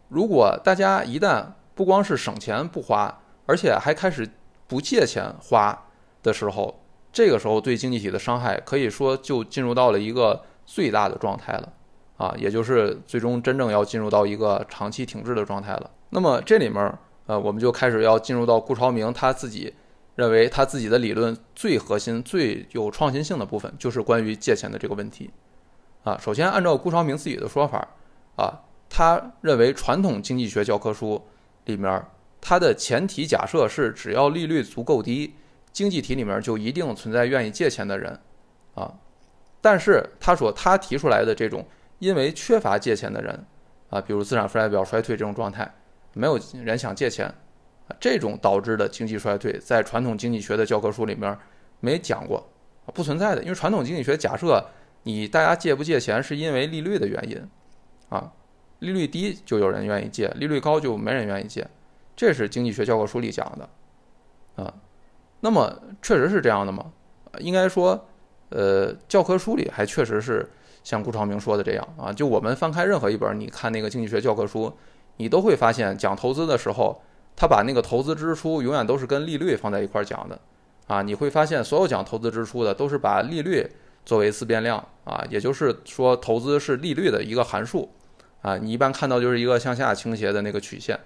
[0.09, 1.45] 如果大家一旦
[1.75, 4.29] 不光是省钱不花，而且还开始。
[4.69, 5.87] 不借钱花
[6.21, 11.71] 的时候，这个时候对经济体的伤害可以说就进入到了一个最大的状态了，
[12.17, 15.89] 啊，也就是最终真正要进入到一个长期停滞的状态了。
[16.09, 16.93] 那么这里面，
[17.27, 19.73] 呃，我们就开始要进入到顾朝明他自己
[20.17, 25.31] 认为他自己的理论最核心、最有创新性的部分，就是关于借钱的这个问题。
[26.03, 27.87] 啊，首先按照顾朝明自己的说法，
[28.35, 31.25] 啊，他认为传统经济学教科书
[31.63, 32.05] 里面。
[32.39, 35.33] 它的前提假设是，只要利率足够低，
[35.73, 38.17] 经济体里面就一定存在愿意借钱的人，
[38.75, 38.93] 啊，
[39.59, 41.65] 但是他说他提出来的这种
[41.97, 43.45] 因为缺乏借钱的人，
[43.89, 45.69] 啊，比如资产负债表衰退这种状态，
[46.13, 47.33] 没有人想借钱，
[47.99, 51.37] 这种导致的经济衰退，在传统经济学的教科书里面
[51.79, 52.47] 没讲过，
[52.93, 54.63] 不存在的，因为传统经济学假设
[55.03, 57.41] 你大家借不借钱是因为利率的原因，
[58.09, 58.31] 啊，
[58.79, 61.67] 利率低就有人愿意借，利率高就没人愿意借。
[62.15, 64.73] 这是经济学教科书里讲的，啊，
[65.41, 66.91] 那么确实是这样的吗？
[67.39, 68.07] 应该说，
[68.49, 70.49] 呃，教科书里还确实是
[70.83, 72.11] 像顾长明说的这样啊。
[72.11, 74.75] 就我们翻开任何一本，你看那个经济学教科书，
[75.17, 76.99] 你都会发现讲投资的时候，
[77.37, 80.37] 他把那个投资支出永远都是跟利率放在一块儿讲的，
[80.87, 83.65] 啊，你会发现所有讲投资支出的都是把利率
[84.03, 87.89] 作为自变量啊，也就是说投资是利率的一个函数，
[88.41, 90.99] 啊，你一般看到就是一个向下倾斜的那个曲线。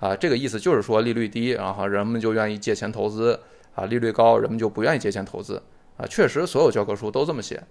[0.00, 3.32] 啊，这个意思就是说利率低，然后人们就愿意借钱投资；
[3.74, 5.62] 啊，利率高，人们就不愿意借钱投资。
[5.96, 7.62] 啊，确实，所有教科书都这么写。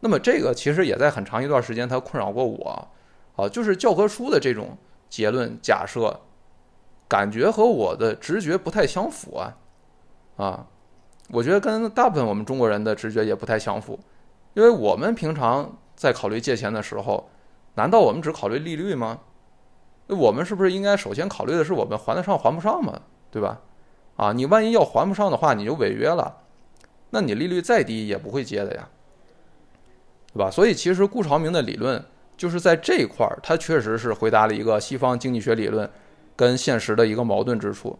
[0.00, 2.88] 那么这个其实也在很长一段时间它困扰过我。
[3.36, 4.76] 啊，就是教科书的这种
[5.08, 6.20] 结论假设，
[7.08, 9.56] 感觉和我的直觉不太相符啊。
[10.36, 10.66] 啊，
[11.30, 13.98] 我觉得跟大部分我们中国人的直觉也不太相符，
[14.54, 17.30] 因为我们平常在考虑借钱的时候，
[17.74, 19.20] 难道我们只考虑利率吗？
[20.08, 23.60] 那我们是不是应该首先考虑的是我们还得上还不上嘛，对吧？
[24.16, 26.36] 啊，你万一要还不上的话，你就违约了，
[27.10, 28.88] 那你利率再低也不会接的呀，
[30.32, 30.50] 对吧？
[30.50, 32.04] 所以其实顾朝明的理论
[32.36, 35.90] 就是在这一块儿，他确实是回答了一个西方经济学理论
[36.36, 37.98] 跟现实的一个矛盾之处。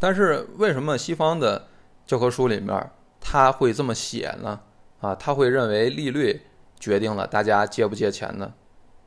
[0.00, 1.68] 但是为什么西方的
[2.06, 4.60] 教科书里面他会这么写呢？
[5.00, 6.40] 啊，他会认为利率
[6.78, 8.54] 决定了大家借不借钱呢？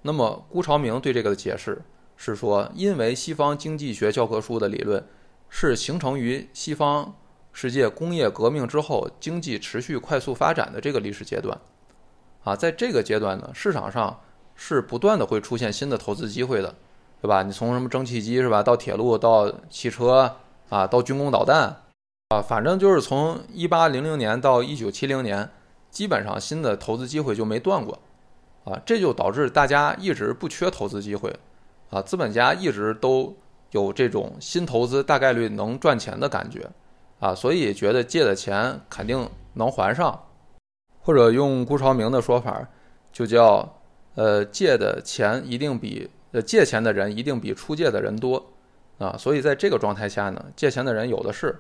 [0.03, 1.81] 那么，辜朝明对这个的解释
[2.15, 5.03] 是说，因为西方经济学教科书的理论
[5.49, 7.15] 是形成于西方
[7.51, 11.59] 世界工业革命之后，经济持续快速发展的这个历史阶段，
[12.43, 14.19] 啊，在这个阶段呢，市场上
[14.55, 16.75] 是不断的会出现新的投资机会的，
[17.23, 17.41] 对吧？
[17.41, 20.36] 你从什么蒸汽机是吧，到铁路，到汽车，
[20.67, 21.73] 啊，到军工导弹，
[22.27, 25.49] 啊，反正就是从一八零零年到一九七零年，
[25.89, 27.97] 基本上新的投资机会就没断过。
[28.65, 31.33] 啊，这就导致大家一直不缺投资机会，
[31.91, 33.33] 啊，资本家一直都
[33.71, 36.69] 有这种新投资大概率能赚钱的感觉，
[37.21, 40.27] 啊，所以觉得借的钱肯定能还上，
[41.01, 42.67] 或者用顾朝明的说法，
[43.13, 43.81] 就叫
[44.15, 48.45] 呃借的钱一定比呃借钱的人一定比出借的人多
[48.97, 51.55] 啊，所以在这个状态下呢，借钱的人有的是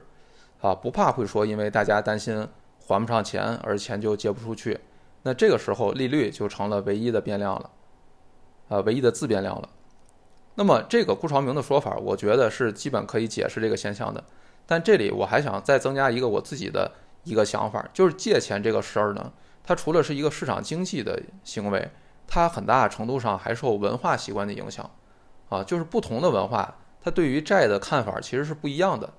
[0.61, 2.45] 啊，不怕会说因为大家担心
[2.79, 4.79] 还不上钱而钱就借不出去，
[5.21, 7.69] 那这个时候利率就成了唯一的变量了
[8.67, 9.69] 啊，唯一的自变量了。
[10.55, 14.23] 那么这个顾朝明的说法，我觉得是基本可以解释这个现象的。
[14.65, 16.91] 但这里我还想再增加一个我自己的
[17.23, 19.33] 一个想法，就是借钱这个事儿呢，
[19.63, 21.89] 它除了是一个市场经济的行为，
[22.27, 24.89] 它很大程度上还受文化习惯的影响。
[25.49, 29.13] 啊，就是不同的文化，它对于债的看法其实是不一样的。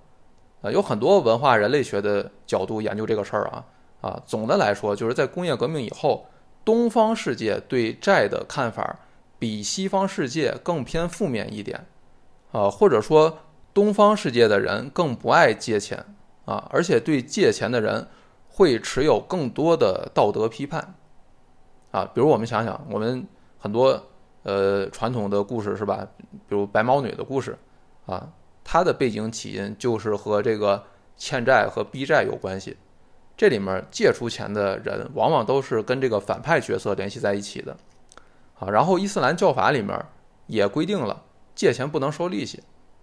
[0.63, 3.65] 啊，有很多文化人类学的角度研究这个事儿啊。
[4.01, 6.27] 啊，总的来说，就是在工业革命以后，
[6.65, 8.99] 东方世界对债的看法。
[9.37, 11.85] 比西方世界更偏负面一点，
[12.53, 13.41] 啊，或者说
[13.75, 16.03] 东方世界的人更不爱借钱
[16.47, 18.09] 啊，而且对借钱的人
[18.49, 20.95] 会持有更多的道德批判，
[21.95, 23.25] 啊，比如我们想想，我们
[23.57, 24.03] 很多
[24.43, 26.05] 呃传统的故事是吧？
[26.49, 27.57] 比如白毛女的故事
[28.07, 28.29] 啊，
[28.65, 30.83] 它的背景起因就是和这个
[31.17, 32.77] 欠债和逼债有关系，
[33.37, 37.77] 这里面借出钱的人往往都是跟这个反派角色联系在一起的。
[38.59, 39.97] 啊，然后伊斯兰教法里面
[40.49, 41.23] 也规定了
[41.55, 42.61] 借钱不能收利息，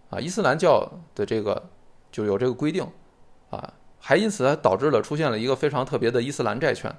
[0.09, 1.69] 啊，伊斯兰教的这个
[2.11, 2.85] 就有这个规定，
[3.51, 6.93] 啊，还因此导致了出现了一个非常特别的伊斯兰债券，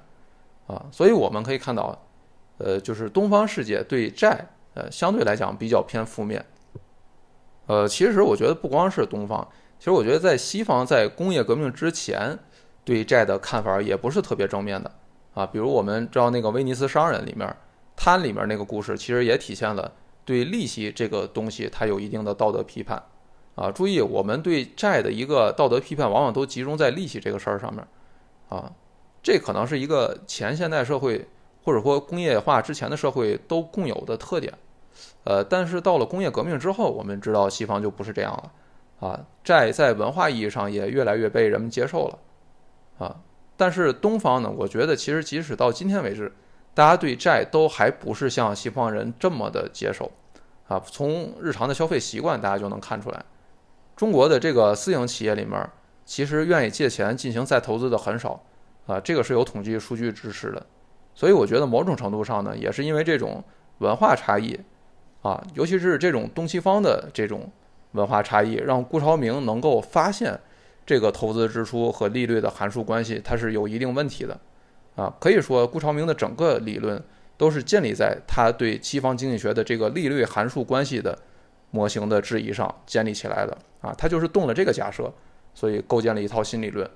[0.67, 1.97] 啊，所以我们可以看到，
[2.57, 6.45] 呃，就是东方世界对债，呃，相对来讲比较偏负面，
[7.67, 9.47] 呃，其实我觉得不光是东方，
[9.79, 12.37] 其实我觉得在西方在工业革命之前
[12.83, 14.91] 对债的看法也不是特别正面的，
[15.33, 17.55] 啊，比如我们知道那个威尼斯商人里面。
[17.95, 19.89] 它里面那个故事其实也体现了
[20.25, 23.01] 对利息这个东西它有一定的道德批判，
[23.53, 27.85] 啊，注意我们对债的一个道德批判往往都集中在利息这个事儿上面，
[28.49, 28.71] 啊，
[29.23, 31.27] 这可能是一个前现代社会
[31.63, 34.53] 或者说工业化之前的社会都共有的特点，
[35.23, 42.19] 呃，但是到了工业革命之后，我们知道西方就不是这样了，啊，债在文化意义上也越来越被人们接受了，
[42.99, 43.15] 啊，
[43.57, 46.31] 但是东方呢，我觉得其实即使到今天为止。
[46.75, 50.11] 大家对债都还不是像西方人这么的接受，
[50.67, 53.23] 啊，从日常的消费习惯大家就能看出来，
[53.95, 55.69] 中国的这个私营企业里面，
[56.03, 58.43] 其实愿意借钱进行再投资的很少，
[58.85, 60.65] 啊，这个是有统计数据支持的，
[61.15, 63.43] 所以我觉得某种程度上呢，也是因为这种
[63.79, 64.59] 文化差异，
[65.21, 67.49] 啊，尤其是这种东西方的这种
[67.93, 70.37] 文化差异，让顾朝明能够发现
[70.85, 74.37] 这个投资支出和利率的函数关系，它是有一定问题的。
[74.95, 77.01] 啊，可以说顾朝明的整个理论
[77.37, 81.17] 都是建立在他对西方经济学的这个利率函数关系的
[81.71, 83.57] 模型的质疑上建立起来的。
[83.81, 85.11] 啊，他就是动了这个假设，
[85.53, 86.87] 所以构建了一套新理论。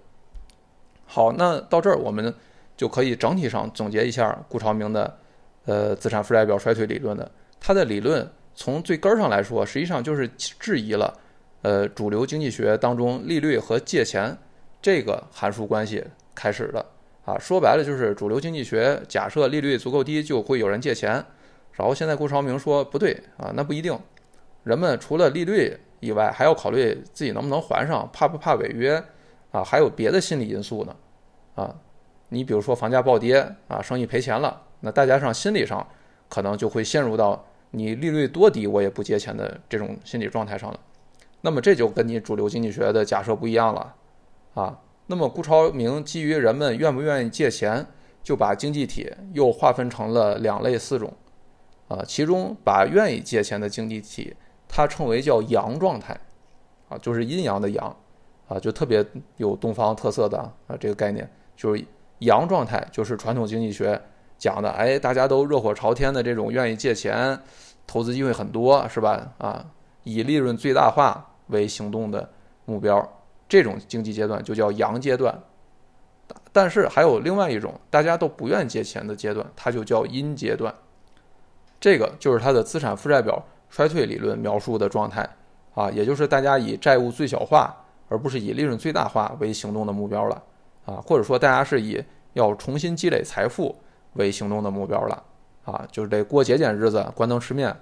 [1.08, 2.32] 好，那到这儿我们
[2.76, 5.18] 就可以整体上总结一下顾朝明的
[5.66, 7.32] 呃资产负债表衰退理论的。
[7.60, 11.12] 他的理论从最根儿上来说，实际上就是质疑了
[11.64, 14.38] 呃主流经济学当中利率和借钱
[14.82, 16.04] 这个函数关系
[16.36, 16.86] 开始的。
[17.26, 21.12] 啊，说白了就是主流经济学假设利率足够低就会有人借钱，
[21.74, 24.00] 然后现在顾朝明说不对啊，那不一定，
[24.64, 29.04] 人们除了利率以外还要考虑自己能不能还上，怕不怕违约
[29.52, 30.96] 啊，还有别的心理因素呢
[31.56, 31.76] 啊，
[32.30, 35.86] 你比如说房价暴跌啊，生意赔钱了，那大家上心理上
[36.30, 40.80] 可能就会陷入到你利率多低我也不借钱的这种心理状态上了，
[41.42, 43.96] 那么这就跟你主流经济学的假设不一样了
[44.54, 44.80] 啊。
[45.10, 47.88] 那么，顾超明基于人们愿不愿意借钱，
[48.22, 51.14] 就把经济体又划分成了两类四种，
[51.88, 54.36] 啊，其中把愿意借钱的经济体，
[54.68, 56.20] 它称为叫阳状态，
[56.90, 57.96] 啊，就是阴阳的阳，
[58.48, 59.06] 啊，就特别
[59.38, 61.86] 有东方特色的啊这个概念，就是
[62.20, 64.02] 阳状态，就是传统经济学
[64.38, 67.38] 讲的，哎，大家都热火朝天的这种愿意借钱，
[67.86, 69.34] 投资机会很多，是吧？
[69.38, 69.66] 啊，
[70.04, 72.30] 以利润最大化为行动的
[72.66, 73.08] 目标。
[73.50, 75.38] 这种经济阶段就叫阳阶段，
[76.52, 80.74] 但是还有另外一种大家都不愿借钱的阶段，它就叫阴阶段。
[81.80, 85.30] 这个就是它的资产负债表衰退理论描述的状态
[85.76, 87.74] 啊，也就是大家以债务最小化
[88.08, 90.44] 而不是以利润最大化为行动的目标了
[90.86, 92.04] 啊，或者说大家是以
[92.34, 93.76] 要重新积累财富
[94.14, 95.24] 为行动的目标了
[95.66, 97.76] 啊，就是得过节俭日子、关灯吃面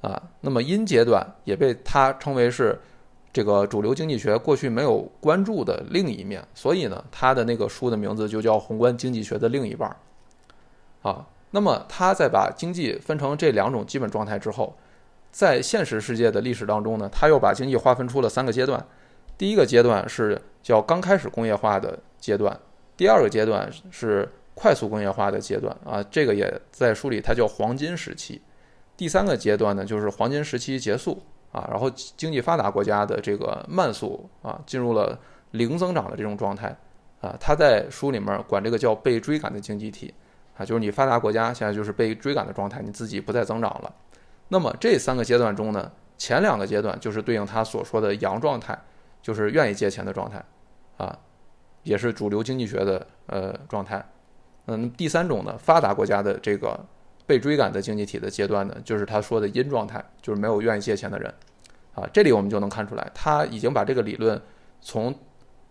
[0.00, 0.22] 啊。
[0.40, 2.80] 那么阴阶段也被它称为是。
[3.34, 9.96] 这个主流经济学过去没有关注的另一面，所以呢，他的那个书的名字就叫《宏观经济学的另一半》
[11.08, 11.26] 啊。
[11.50, 14.76] 那么他在把经济分成这两种基本状态之后，
[15.30, 18.84] 在现实世界的历史当中呢，他又把经济划分出了三个阶段。
[19.42, 22.56] 第一个阶段是叫刚开始工业化的阶段，
[22.96, 28.40] 第二个阶段是快速工业化的阶段啊，这个也在书里它叫黄金时期。
[28.96, 31.20] 第三个阶段呢，就是黄金时期结束
[31.50, 35.18] 啊，然后经济发达国家的这个慢速啊，进入了
[35.50, 36.68] 零增长的这种状态
[37.20, 37.36] 啊。
[37.40, 40.14] 他在书里面管这个叫被追赶的经济体
[40.56, 43.92] 啊，就是你发达国家现在就是被追赶的状态，你自己不再增长了。
[44.46, 48.78] 那么这三个阶段中呢，前两个阶段就是对应他所说的阳状态，
[49.22, 50.44] 就是愿意借钱的状态
[50.98, 51.18] 啊，
[51.84, 54.04] 也是主流经济学的呃状态。
[54.66, 56.78] 嗯，第三种呢，发达国家的这个。
[57.24, 61.32] 被追赶的经济体的阶段呢，就是他说的阴状态，就是没有愿意借钱的人，
[61.94, 64.38] 啊，这里我们就能看出来，他已经把这个理论
[64.80, 65.14] 从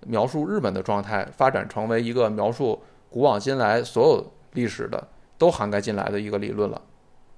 [0.08, 5.06] 描述日本的状态发展成为一个描述古往今来所有历史的
[5.38, 6.82] 都涵盖进来的一个理论了，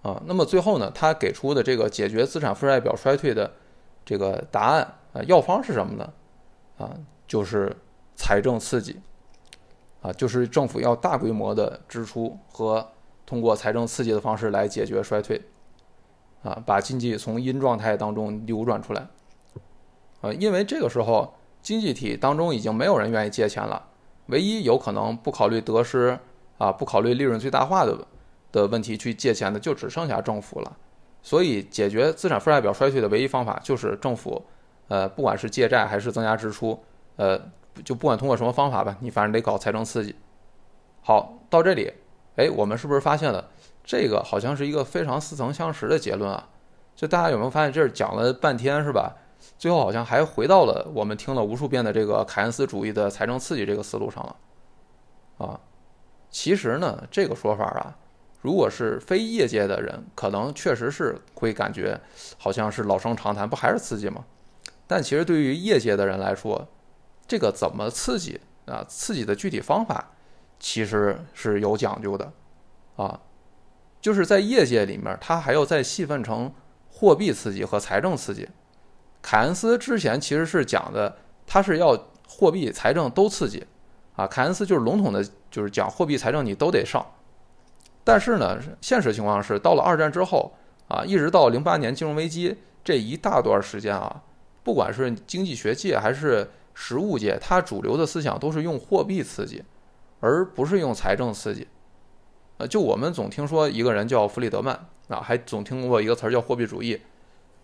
[0.04, 3.52] 啊，那么最后呢，他给出的这个解决资产负债表衰退的
[4.06, 6.14] 这个答案呃，药方是什么呢？
[6.78, 6.92] 啊，
[7.26, 7.76] 就是
[8.16, 9.00] 财政刺激，
[10.02, 12.88] 啊，就是政府要大规模的支出和。
[13.26, 15.42] 通过财政刺激的方式来解决衰退，
[16.44, 19.08] 啊，把经济从阴状态当中扭转出来，
[20.20, 23.88] 啊，因为这个时候经济体当中已经没有人愿意借钱了，
[24.28, 26.20] 唯一有可能不考虑得失
[26.58, 28.06] 啊，不考虑利润最大化的
[28.52, 30.78] 的问题去借钱的，就只剩下政府了。
[31.22, 34.46] 所以，解决资产负债表衰退的唯一方法就是政府，
[34.88, 36.84] 呃，不管是借债还是增加支出，
[37.16, 37.40] 呃，
[37.84, 40.16] 就不管通过什么方法吧，你反正得搞财政刺激。
[41.02, 41.94] 好，到这里。
[42.36, 43.50] 哎，我们是不是发现了
[43.84, 46.50] 这个好像是一个非常似曾相识的结论啊？
[46.96, 49.16] 就大家有没有发现，这儿讲了半天是吧？
[49.58, 54.36] 最后好像还回到了我们听了无数遍的这个凯恩斯主义的财政刺激这个思路上了
[55.46, 55.60] 啊。
[56.30, 57.96] 其实呢，这个说法啊，
[58.42, 62.00] 如果是非业界的人，可能确实是会感觉
[62.38, 64.24] 好像是老生常谈，不还是刺激吗？
[64.96, 66.68] 但其实对于业界的人来说，
[67.28, 68.86] 这个怎么刺激啊？
[68.88, 70.12] 刺激的具体方法？
[70.60, 72.32] 其实是有讲究的，
[72.96, 73.20] 啊，
[74.00, 76.54] 就是在业界里面，它还要再细分成
[76.92, 78.48] 货币刺激和财政刺激。
[79.20, 81.18] 凯恩斯之前其实是讲的，
[81.48, 83.66] 他是要货币、财政都刺激，
[84.16, 87.04] 啊，凯恩斯就是笼统的，就是讲货币、财政你都得上。
[88.04, 90.54] 但是呢，现实情况是，到了二战之后，
[90.88, 94.22] 啊，一直到零八年金融危机这一大段时间啊，
[94.64, 99.64] 不管是经济学界还是实务界，它主流的思想都是用货币刺激。
[100.26, 101.68] 而不是用财政刺激，
[102.58, 104.74] 呃，就我们总听说一个人叫弗里德曼
[105.10, 106.98] 啊，还总听过一个词儿叫货币主义，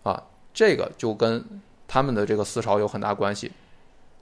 [0.02, 0.22] 啊，
[0.52, 1.42] 这个就跟
[1.88, 3.50] 他们的这个思潮有很大关系，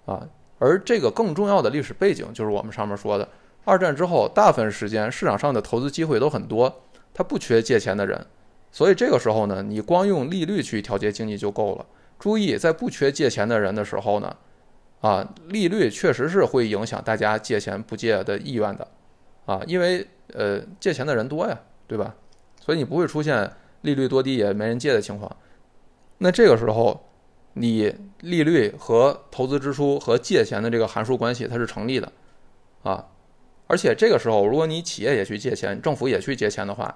[0.06, 0.24] 啊，
[0.60, 3.28] 而这个更重要的历史背景就是我们上面说的，
[3.64, 8.24] 二战之后大部分时间市场上的投资机会都很多，他不缺借钱的人，
[8.70, 11.84] 所以这个时候呢，你光用利率去调节经济就够了。
[12.18, 14.36] 注意，在不缺借钱的人的时候呢。
[15.00, 18.88] 啊，利率确实是会影响大家借钱不借的意愿的，
[19.46, 20.04] 啊，因为
[20.34, 21.56] 呃借钱的人多呀，
[21.86, 22.12] 对吧？
[22.60, 23.48] 所以你不会出现
[23.82, 25.36] 利率多低也没人借的情况。
[26.18, 27.00] 那这个时候，
[27.52, 32.12] 你利率和投资支出和借钱的这个函数关系它是成立的，
[32.82, 33.06] 啊，
[33.68, 36.92] 而且这个时候如果你企业也去借钱，政府也去借钱的话，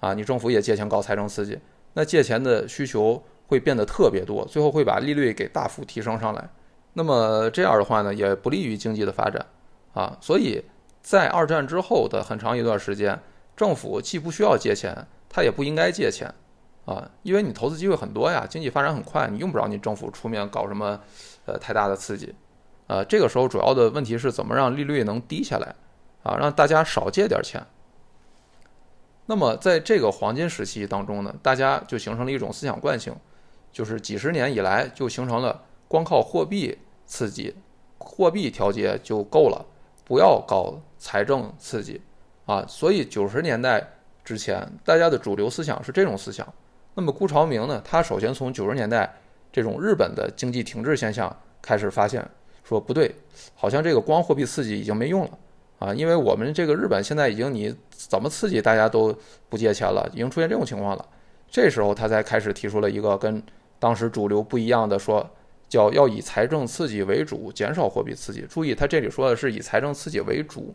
[0.00, 1.58] 啊，你政府也借钱搞财政刺激，
[1.94, 6.48] 那借钱的需求会变得特别多，最后会把利率给大幅提升上来。
[6.94, 9.46] 那么这样的话呢，也不利于经济的发展，
[9.92, 10.64] 啊，所以
[11.02, 13.20] 在二战之后的很长一段时间，
[13.54, 16.32] 政府既不需要借钱，它也不应该借钱，
[16.86, 20.98] 啊，因为你投资机会很多呀，经济发展很快，你用不着你政府出面搞什么，
[21.44, 22.34] 呃，太大的刺激，
[22.86, 25.74] 啊，这个时候主要的问题是怎么让利率能低下来，
[26.22, 27.62] 啊，让大家少借点钱。
[29.26, 33.14] 那么在这个黄金时期当中呢，大家就形成了一种思想惯性，
[33.76, 36.78] 就是几十年以来就形成了光靠货币。
[37.08, 37.54] 刺激
[37.98, 39.64] 货币调节就够了，
[40.04, 42.00] 不要搞财政刺激
[42.46, 42.64] 啊！
[42.66, 43.86] 所以九十年代
[44.24, 46.52] 之前，大家的主流思想是这种思想。
[46.94, 47.80] 那么顾朝明呢？
[47.84, 49.14] 他首先从九十年代
[49.52, 52.28] 这种日本的经济停滞现象开始发现，
[52.64, 53.14] 说不对，
[53.54, 55.38] 好像这个光货币刺激已经没用了
[55.78, 55.94] 啊！
[55.94, 59.16] 因为我们这个日本现在已经你怎么刺激大家都
[59.48, 61.08] 不借钱了，已经出现这种情况了。
[61.48, 63.40] 这时候他才开始提出了一个跟
[63.86, 65.30] 当时主流不一样的说。
[65.68, 68.46] 叫要以财政刺激为主，减少货币刺激。
[68.48, 70.72] 注意，他这里说的是以财政刺激为主，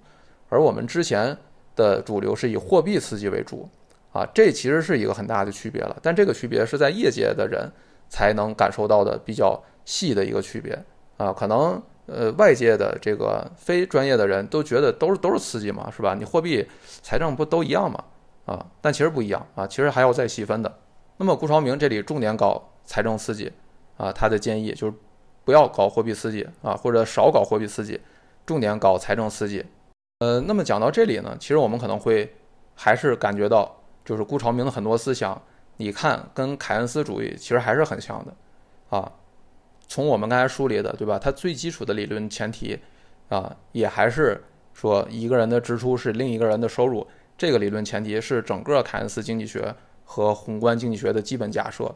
[0.50, 1.36] 而我们之前
[1.78, 3.70] 的主流是以货币刺激为主，
[4.12, 5.96] 啊，这其实是一个很大的区别了。
[6.04, 7.72] 但这个区别是在业界的人
[8.10, 10.78] 才能感受到的比较细的一个区别
[11.16, 11.32] 啊。
[11.32, 16.14] 可能呃外界的这个非专业的人都觉得都是都是刺激嘛，是吧？
[16.20, 16.68] 你货币、
[17.02, 18.04] 财政不都一样嘛？
[18.46, 20.80] 啊，但其实不一样啊，其实还要再细分的。
[21.16, 23.52] 那么顾朝明这里重点搞财政刺激。
[23.98, 24.94] 啊，他的建议就是
[25.46, 28.02] 不要搞货币刺激啊，或者少搞货币刺激，
[28.48, 29.64] 重点搞财政刺激。
[30.20, 32.34] 呃，那么讲到这里呢，其实我们可能会
[32.74, 35.40] 还是感觉到，就是顾朝明的很多思想，
[35.78, 38.34] 你看跟凯恩斯主义其实还是很像的，
[38.90, 39.12] 啊，
[39.88, 41.20] 从我们刚才梳理的，对吧？
[41.20, 42.80] 它最基础的理论前提，
[43.30, 47.06] 啊，也还是说一个人的支出是另一个人的收入，
[47.38, 49.76] 这个理论前提是整个凯恩斯经济学
[50.06, 51.94] 和宏观经济学的基本假设，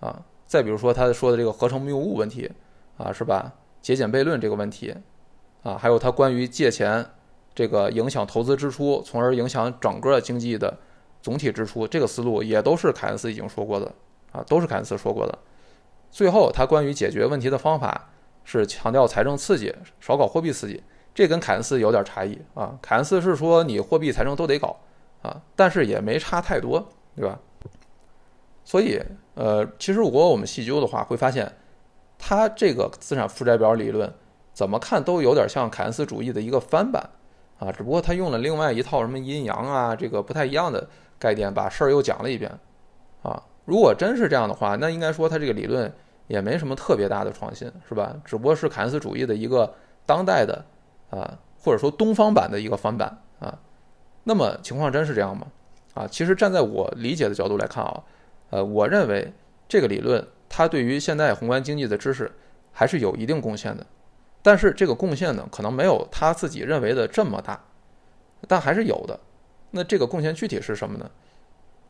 [0.00, 2.50] 啊，再比如说他说的这个合成谬误问题，
[2.96, 3.52] 啊，是吧？
[3.80, 4.94] 节俭悖论这个问题，
[5.62, 7.06] 啊，还有他关于借钱。
[7.54, 10.78] 这个影响投资支出，从而影响整个经济的
[11.20, 13.92] 总体支出，这个思路也都是凯恩斯已经说过的
[14.30, 15.36] 啊，都是凯恩斯说过的。
[16.08, 18.10] 最后，他关于解决问题的方法
[18.44, 20.80] 是强调财政刺激，少搞货币刺激，
[21.12, 22.78] 这跟凯恩斯有点差异啊。
[22.80, 24.76] 凯恩斯是说你货币财政都得搞
[25.22, 27.40] 啊，但是也没差太多，对吧？
[28.68, 29.02] 所以，
[29.34, 31.50] 呃，其实如果我们细究的话，会发现
[32.18, 34.12] 他这个资产负债表理论
[34.52, 37.08] 怎么看都有点像凯恩斯主义的一个翻版。
[37.58, 40.86] 啊，只不过他用了另外一套什么阴阳啊，这个不太一样的
[41.18, 42.52] 概念，把事儿又讲了一遍。
[43.22, 45.90] 啊，如果真是这样的话，那应该说他这个理论
[46.26, 48.14] 也没什么特别大的创新，是吧？
[48.22, 50.62] 只不过是凯恩斯主义的一个当代的
[51.08, 53.58] 啊，或者说东方版的一个翻版啊。
[54.24, 55.46] 那么情况真是这样吗？
[55.94, 58.04] 啊，其实站在我理解的角度来看啊，
[58.50, 59.32] 呃，我认为
[59.68, 62.30] 这个理论它对于现代宏观经济的知识
[62.72, 63.86] 还是有一定贡献的。
[64.40, 67.64] 但是这个贡献呢，可能没有他自己认为的这么大，
[68.46, 69.18] 但还是有的。
[69.72, 71.10] 那这个贡献具体是什么呢？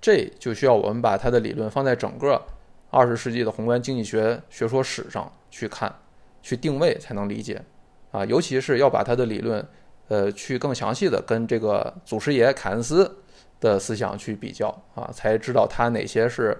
[0.00, 2.42] 这就需要我们把他的理论放在整个
[2.90, 5.94] 二十世纪的宏观经济学学说史上去看、
[6.42, 7.62] 去定位，才能理解。
[8.10, 9.64] 啊，尤其是要把他的理论，
[10.08, 13.18] 呃，去更详细的跟这个祖师爷凯恩斯
[13.60, 16.56] 的思想去比较啊，才知道他哪些是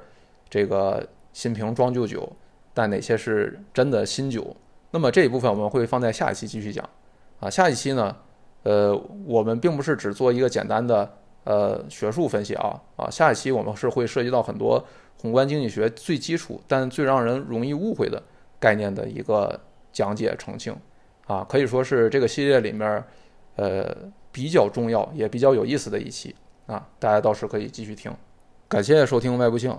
[0.48, 2.30] 这个新瓶装旧酒，
[2.74, 4.56] 但哪些是真的新酒。
[4.90, 6.88] 那么这一部分我们会放在下一期继续讲，
[7.40, 8.16] 啊，下一期呢，
[8.62, 8.96] 呃，
[9.26, 11.12] 我们并不是只做一个简单的
[11.44, 14.82] 呃学术分析啊，啊，下一期我们是会涉及到很多
[15.20, 18.22] 宏观经济学最基础但最让人容易误会的
[18.58, 19.60] 概念的一个
[19.92, 20.74] 讲解澄清，
[21.26, 23.04] 啊，可以说是这个系列里面
[23.56, 23.94] 呃
[24.32, 26.34] 比较重要也比较有意思的一期
[26.68, 28.12] 啊，大家到时可以继续听。
[28.68, 29.76] 感谢收听外部性，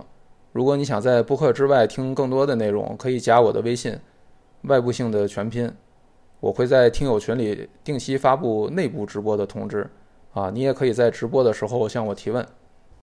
[0.52, 3.98] 如果你想在播客之外听更多的内容，可以加我的微信。
[4.62, 5.72] 外部性的全拼，
[6.40, 9.88] 我会在听友群里定期发布内部直播的通知，
[10.32, 12.44] 啊，你也可以在直播的时候向我提问。